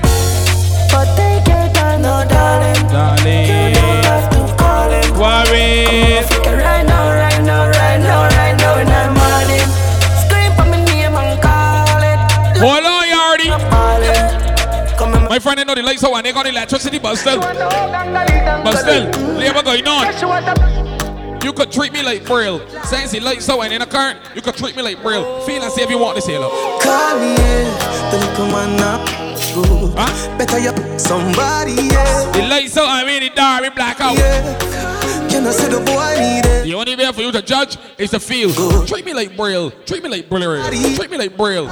[0.91, 2.89] But take your time, no darling.
[2.91, 3.47] Darling.
[3.47, 5.13] You don't have to call him.
[5.17, 6.25] Worry.
[6.27, 7.18] Fuck it right now, right now,
[12.59, 13.49] Hold on, you already.
[13.71, 14.99] Call it.
[14.99, 17.39] Come on, My friend, they know the lights out and they got electricity, but still.
[17.39, 19.05] But still,
[19.35, 21.39] labor going on.
[21.41, 22.59] You could treat me like Braille.
[22.83, 25.41] Since the lights out and in a current, you could treat me like Braille.
[25.43, 26.51] Feel and see if you want this here, look.
[26.83, 27.37] Call me.
[28.11, 29.07] The little man not
[29.39, 29.95] true.
[30.37, 32.33] Better you somebody, yeah.
[32.33, 34.98] The lights out and really dark, we black out.
[35.39, 36.65] Can I say the oh, boy need it?
[36.65, 38.51] The only way for you to judge is to feel.
[38.87, 39.71] Treat me like Braille.
[39.87, 40.65] Treat me like Braille.
[40.97, 41.69] Treat me like Braille.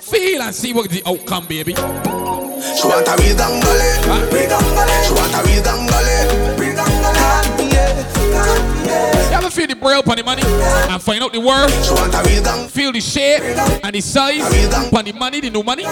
[0.00, 1.74] Feel and see what the outcome, baby.
[1.76, 5.06] She want a real gangale, real gangale.
[5.06, 6.74] She want a real gangale, real
[9.68, 9.74] yeah.
[9.74, 11.70] You ever feel the braille upon the money and find out the word?
[12.70, 13.42] Feel the shape
[13.84, 14.42] and the size
[14.88, 15.84] upon the money, the new money.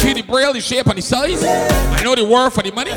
[0.00, 1.42] Feel the braille, the shape and the size.
[1.44, 2.90] I know the word for the money.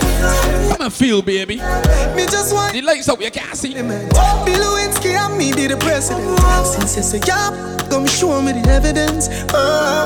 [0.69, 1.57] Come and feel, baby.
[1.57, 3.73] Me just want the lights up, you can't see.
[3.73, 6.39] Bill Lewinsky and me be the president.
[6.65, 9.29] Since you say yeah, come show me the evidence.
[9.53, 10.05] Uh,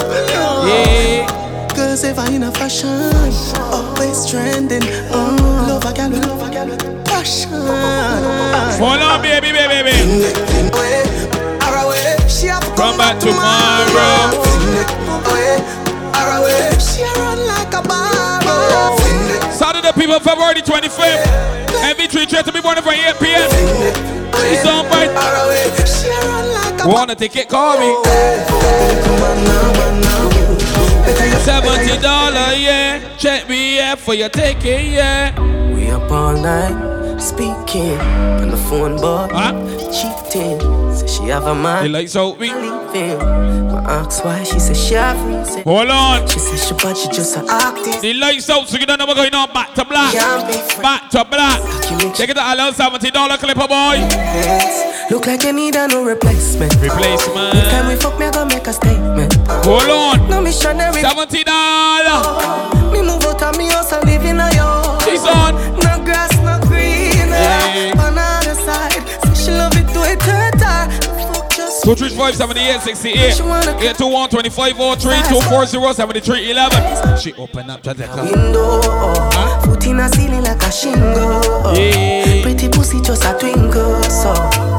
[0.68, 1.63] Yeah.
[1.76, 2.90] Cause if I in a fashion,
[3.72, 4.84] always trending.
[5.12, 7.50] Uh, love a gal, with- love a gal with passion.
[7.50, 9.94] Hold on, baby, baby, baby.
[12.30, 14.44] She have to Come back tomorrow.
[16.80, 18.98] She run like a barrow.
[19.52, 21.26] Saturday, people, February 25th.
[21.84, 23.50] MV3 trip to be born for 8 p.m.
[24.50, 25.10] She's on right.
[25.88, 27.48] She run like a Want to take it?
[27.50, 27.94] Call me.
[31.44, 33.16] Seventy dollar, yeah.
[33.18, 35.34] Check me yeah for your ticket, yeah.
[35.74, 37.98] We up all night speaking
[38.42, 39.28] on the phone, boy.
[39.92, 40.60] Cheating.
[40.94, 41.84] Say she have a man.
[41.84, 42.52] The lights out, me.
[42.54, 43.53] Leaving.
[43.86, 45.64] Ask why she say she have reason.
[45.64, 46.28] Hold on.
[46.28, 48.02] She say she but she just a artist.
[48.02, 49.52] The lights out, so you don't know what's going on.
[49.52, 50.14] Back to black.
[50.82, 51.60] Back to black.
[52.16, 54.00] Take it to a little seventy dollar clipper, oh boy.
[55.12, 56.74] Look like you need a no replacement.
[56.76, 57.54] Replacement.
[57.54, 59.36] Next time we fuck me, I gonna make a statement.
[59.68, 60.30] Hold on.
[60.30, 61.02] No missionary.
[61.02, 62.24] Seventy dollar.
[62.24, 64.53] Oh, me move out of me house and live in a
[71.84, 72.36] 235
[77.20, 78.80] She opened up just like window.
[78.82, 79.76] Huh?
[79.86, 81.76] In a ceiling like a shingle.
[81.76, 82.42] Yeah.
[82.42, 84.02] Pretty pussy just a twinkle.
[84.04, 84.34] So.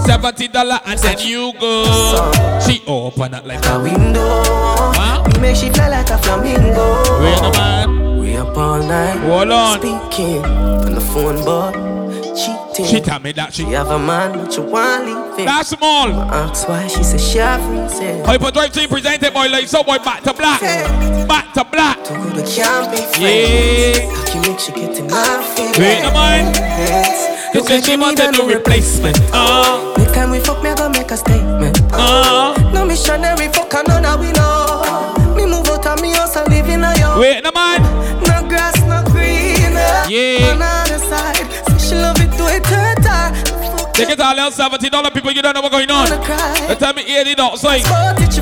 [0.07, 1.85] Seventy dollar and then you go.
[2.67, 4.43] She open up like a, window.
[4.97, 5.23] Huh?
[5.27, 7.03] We make she fly like a flamingo.
[7.21, 9.19] We on the man We up all night.
[9.19, 9.79] Hold on.
[9.79, 11.73] Speaking on the phone but
[12.35, 12.87] Cheating.
[12.87, 16.09] She tell me that she, she have a man but you want that's small.
[16.31, 18.25] Ask why she she have reason.
[18.25, 20.61] Hyper Drive Team presented by like so boy back to black.
[21.29, 21.99] Back to black.
[22.05, 23.19] Good we can't be friends.
[23.19, 24.11] Yeah.
[24.15, 25.79] I can make get in my feelings.
[25.79, 26.55] Wait a mind.
[26.57, 27.55] Yes.
[27.55, 29.19] You said like she wanted no replacement.
[29.33, 31.81] Uh, Next time we fuck, me I go make a statement.
[31.93, 32.55] uh.
[32.73, 35.35] No missionary fuck, none of we know.
[35.37, 37.21] Me move out of me house and live in a yard.
[37.21, 37.64] Wait a.
[43.95, 45.31] Take it all, seventy dollar people.
[45.31, 46.09] You don't know what's going on.
[46.09, 47.85] The time me eighty dollars, like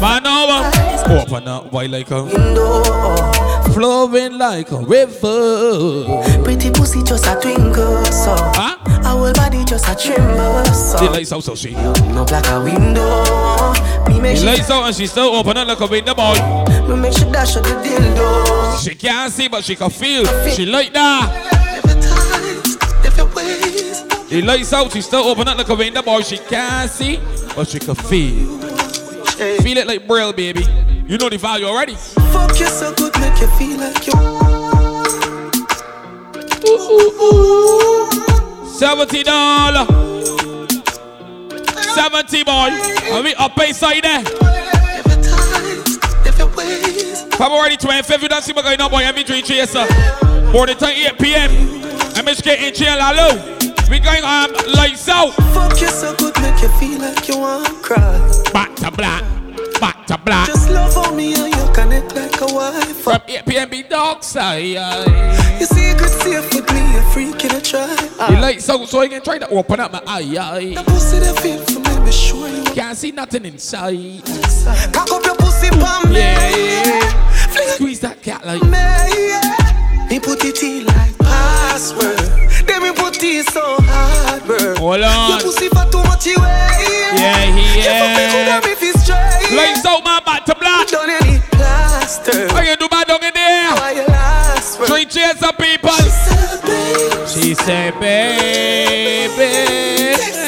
[0.03, 0.67] man over.
[0.75, 2.27] Uh, open up, why like a
[3.73, 6.43] flowing like a river.
[6.43, 8.35] Pretty pussy just a twinkle, so.
[8.57, 8.77] Huh?
[9.05, 10.99] Our body just a tremble, so.
[10.99, 11.73] The lights out, so she.
[11.73, 13.75] No like a window.
[14.09, 16.35] Me make she, lights out and she still open up like a window boy.
[16.89, 18.83] me make she dash at the dildo.
[18.83, 20.25] She can't see, but she can feel.
[20.51, 21.62] She like that.
[24.33, 26.23] The lights out, she still open up like a window boy.
[26.23, 27.21] She can't see,
[27.55, 28.59] but she can feel.
[29.61, 30.65] Feel it like braille, baby.
[31.07, 31.97] You know the value already.
[32.33, 34.15] Fuck you so good, make you feel like you.
[38.71, 39.85] Seventy dollar.
[41.93, 42.71] Seventy boy.
[43.13, 44.25] And we up inside there.
[47.37, 49.03] February 25th, you don't see me going on boy.
[49.03, 49.87] MV3 Chaser.
[50.53, 51.51] Morning time 8 p.m.
[52.15, 53.72] MHK in jail, hello.
[53.93, 55.33] We going um lights out.
[55.53, 58.43] Fuck you so good, make you feel like you want to cry.
[58.51, 59.23] Back to black.
[59.83, 60.47] Back to black.
[60.47, 62.97] Just love on me and you connect like a wife.
[63.03, 63.69] From 8 p.m.
[63.69, 64.63] be dark side.
[65.61, 67.95] You see a good safe with me, a freak in a try.
[68.31, 70.39] The lights out so I can try to open up my eye.
[70.41, 70.75] eye.
[70.75, 74.25] The pussy that feel for me, be sure you Can't see nothing inside.
[74.95, 76.15] Cock up your pussy for me.
[76.17, 77.75] Yeah, yeah.
[77.75, 78.63] Squeeze that cat like.
[78.63, 79.62] Me, yeah.
[80.13, 82.19] Me put it in like password.
[82.69, 84.75] Then me put it so hard, bro.
[84.77, 85.31] Hold on.
[85.31, 87.17] Your pussy for too much you weigh.
[87.17, 88.57] Yeah, he You yeah.
[88.57, 89.57] and me feel straight.
[89.57, 90.89] Lights out, man, back to black.
[90.89, 92.47] Done any plaster.
[92.53, 93.73] How you do bad down in there?
[93.73, 94.89] Why you last word?
[94.89, 95.97] Three cheers up, people.
[97.27, 99.33] She said, baby.
[100.13, 100.42] Fuck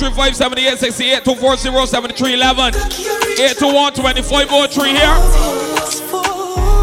[0.00, 0.78] 0235 78
[4.96, 5.04] here.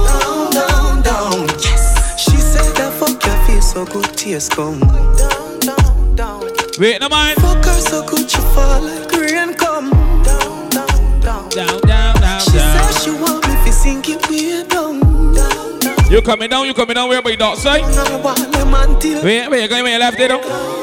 [0.06, 1.48] Down, down, down.
[1.58, 2.22] Yes.
[2.22, 4.80] She said that fuck your so good tears come.
[4.82, 6.44] Down, down, down.
[6.78, 7.42] Wait, no mind.
[7.42, 9.90] Fuck her so good you fall like rain come.
[10.22, 10.86] Down, down,
[11.20, 11.50] down.
[11.50, 12.40] Down, down, down.
[12.42, 12.94] She down.
[12.94, 15.02] said she want me to sink it weird down.
[15.34, 16.12] down, down.
[16.12, 17.82] You coming down, you coming down where by your dog side?
[17.82, 20.78] Wait, wait, you going where you left it though?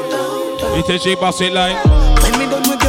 [0.77, 2.04] It's a cheap ass line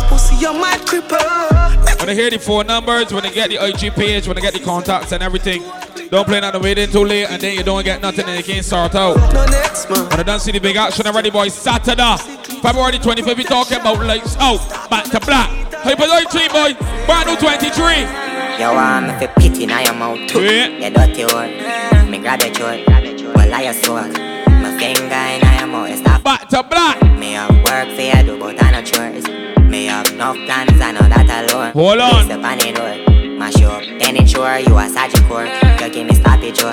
[0.09, 2.00] pussy, you might cripple.
[2.00, 4.52] When I hear the phone numbers, when I get the IG page, when I get
[4.54, 5.62] the contacts and everything,
[6.11, 8.64] don't play nothing waiting too late and then you don't get nothing and you can't
[8.64, 9.16] sort out.
[9.32, 10.09] No next man.
[10.09, 12.16] When I done see the big action already, boys, Saturday,
[12.62, 15.50] February 25th, we talking about lights out, back to black.
[15.72, 16.74] Hyper Light Team, boy,
[17.07, 18.26] brand new 23.
[18.59, 20.68] You want me fi pity now your mouth too Yeah.
[20.68, 24.36] You dirty one Me grab your throat Well I your sword
[24.78, 27.00] Finger in your mouth you stop Back to black.
[27.18, 29.24] Me have work for you do but I no chores.
[29.58, 31.72] Me have enough plans I know that alone.
[31.72, 32.24] Hold on.
[32.24, 32.94] Step on the door.
[33.38, 35.46] Mash you up Then it's sure you a surgical
[35.80, 36.72] You give me stoppage oh.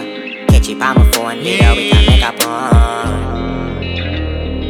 [0.50, 1.38] Catch it on my phone.
[1.40, 3.84] Video we can make a porn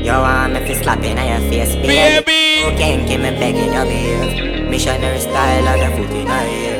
[0.05, 2.69] You want me fi slap in your face Baby.
[2.73, 6.77] Okay, give me begging your behave Missionary style of the foot in your ear.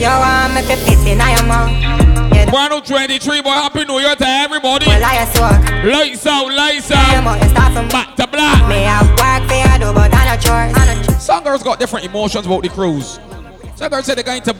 [0.00, 2.07] You want me fi pity in your mouth
[2.38, 4.86] You Brand new 23, boy, happy new year to everybody.
[4.86, 7.50] Well, I swag Lights out, lights out.
[7.50, 8.68] start from Back to black.
[8.68, 12.06] Me have work for you do but I no chores I Some girls got different
[12.06, 13.18] emotions about the cruise.
[13.74, 14.54] Some girls say they're going to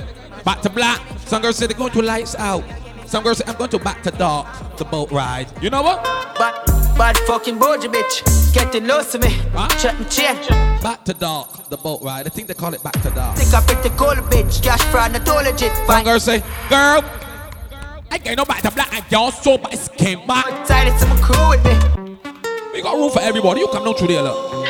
[0.44, 1.00] back to black.
[1.26, 2.64] Some girls say they're going to lights out.
[3.06, 5.46] Some girls say I'm going to back to dark, the boat ride.
[5.62, 6.04] You know what?
[6.36, 6.66] Bad,
[6.98, 8.52] bad fucking bougie bitch.
[8.52, 9.30] Getting lost to me.
[9.78, 10.36] Shut me chain.
[10.82, 12.26] Back to dark, the boat ride.
[12.26, 13.36] I think they call it back to dark.
[13.38, 14.62] Think I picked the cold bitch.
[14.62, 15.72] Cash fraud, not all legit.
[15.86, 17.02] Some girls say, girl,
[18.10, 18.92] I ain't no back to black.
[18.92, 20.46] I just so but it came back.
[20.60, 22.18] Excited to my crew with me.
[22.72, 23.60] We got room for everybody.
[23.60, 24.66] You come down through there, look.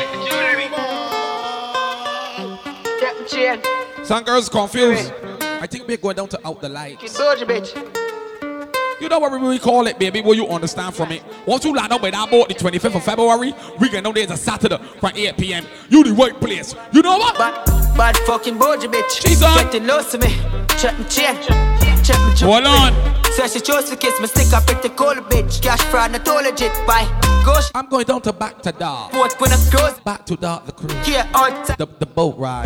[3.31, 3.65] Get.
[4.03, 5.13] Some girls confused.
[5.41, 7.15] I think we're going down to out the lights.
[7.15, 8.99] Bougie bitch.
[8.99, 10.21] You know what we call it, baby?
[10.21, 11.23] Will you understand from it?
[11.45, 14.31] Once you line up with that boat the 25th of February, we can know there's
[14.31, 15.65] a Saturday from 8 p.m.
[15.89, 16.75] You the right place.
[16.91, 17.37] You know what?
[17.37, 17.65] Bad,
[17.95, 19.25] bad fucking bougie bitch.
[19.25, 19.55] She's on.
[19.57, 20.35] Getting lost to me.
[20.77, 21.88] Check me chain.
[22.09, 22.33] Check me.
[22.41, 23.23] Hold on.
[23.33, 24.25] Say she chose to kiss me.
[24.25, 25.61] Stick I picked the cold bitch.
[25.61, 26.73] Cash fraud, not all legit.
[26.87, 27.05] Bye.
[27.45, 27.69] Gosh.
[27.75, 29.11] I'm going down to back to dark.
[29.11, 29.99] Boat when I close.
[29.99, 31.05] Back to dark, the cruise.
[31.05, 31.77] Here outside.
[31.77, 32.65] The, the boat ride.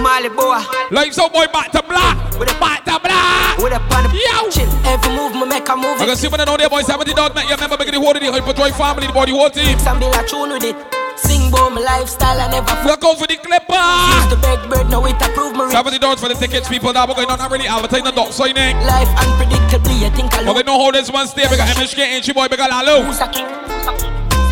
[0.00, 0.58] Molly boy.
[0.90, 2.18] Like so boy back to black.
[2.38, 3.58] With a back to black.
[3.58, 4.50] With a pan Yo.
[4.50, 4.66] chill.
[4.86, 6.00] Every move me make a move.
[6.02, 7.46] I can see when I know there boys 70 dog man.
[7.46, 9.78] You remember making the whole of the Hyperdrive family, the body whole team.
[9.78, 10.74] Something I tune with it.
[11.18, 13.74] Sing lifestyle, I never Look out for the clipper.
[13.74, 16.92] Use the big bird, now it approve my 70 dollars for the tickets, people.
[16.92, 17.38] Now we're going on.
[17.38, 18.76] Not really advertising the dog signing.
[18.86, 21.46] Life unpredictably, I think I But we know how this one stay.
[21.50, 22.46] We got MSK and Chi boy.
[22.50, 23.08] We got Lalo.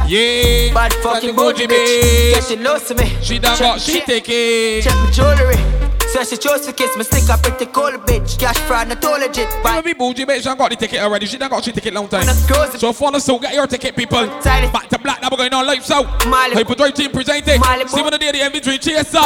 [0.07, 0.73] Yeah.
[0.73, 2.35] Bad fucking bougie bitch.
[2.35, 3.17] Getting lost to me.
[3.23, 4.85] She done got she take it.
[4.85, 5.86] Check my jewelry.
[6.17, 8.39] So she chose to kiss me, stick up pretty cool bitch.
[8.39, 9.53] Cash fraud, not all legit.
[9.61, 10.49] Why be bougie bitch?
[10.49, 11.27] She got the ticket already.
[11.27, 12.25] She done got she ticket long time.
[12.25, 14.27] So follow so get your ticket, people.
[14.27, 15.21] Back to black.
[15.21, 16.05] Now we're going on live so.
[16.05, 17.61] Hyperdrive team presenting.
[17.61, 19.19] See when the day the MV3 chaser.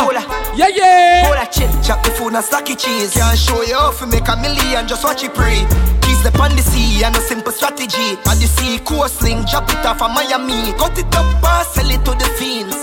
[0.58, 1.26] Yeah, yeah.
[1.26, 1.70] Hold that chill.
[1.86, 3.14] Chop the food and stacky cheese.
[3.14, 5.62] Can't show you off, we make a million, just watch it pray.
[6.02, 8.18] Keys the on the sea, and a simple strategy.
[8.26, 10.74] At the sea, coastling, drop it off of Miami.
[10.74, 12.74] Cut it up, and sell it to the fiends.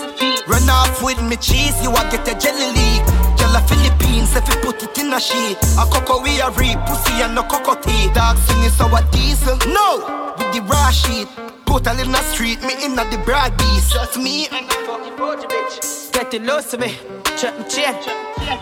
[0.47, 3.26] Run off with me cheese, you a get a jelly league.
[3.57, 5.57] Girl a Philippines, if you put it in a sheet.
[5.77, 8.09] A cocoa we a reap, pussy and no cocoa tea.
[8.13, 11.27] Dog singing sour diesel, no, with the raw sheet.
[11.65, 13.93] Total in the street, me in the broad beast.
[13.93, 16.11] Just me and the fucking bougie bitch.
[16.13, 16.95] Getting lost to me.
[17.37, 17.95] Check my chain.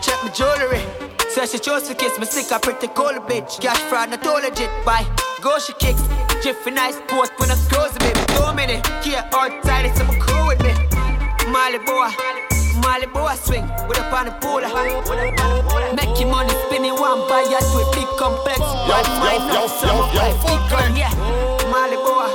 [0.00, 0.82] Check my jewelry.
[1.30, 3.60] So she chose to kiss me, stick a pretty cool bitch.
[3.60, 4.70] Cash fraud, not all legit.
[4.84, 5.06] Bye.
[5.42, 6.02] Go she kicks.
[6.42, 8.10] Jiffy nice post when I close me.
[8.34, 8.88] Two minutes.
[9.04, 10.72] Here outside, it's some crew with me.
[11.52, 12.55] Molly boy.
[12.96, 14.62] Molly boy swing with a pan pool.
[15.94, 18.58] Make your money spinning one by yacht with big complex.
[18.58, 20.96] Yo, yo, yo, yo, yo, full claim.
[20.96, 21.12] Yeah.
[21.68, 22.32] Molly boy.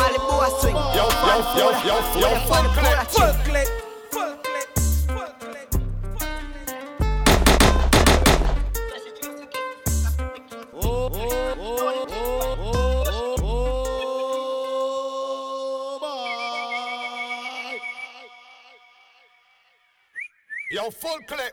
[0.00, 0.76] Molly boy swing.
[0.96, 3.81] Yo, yo, yo, yo, yo, full
[20.72, 21.52] Yo, full clip.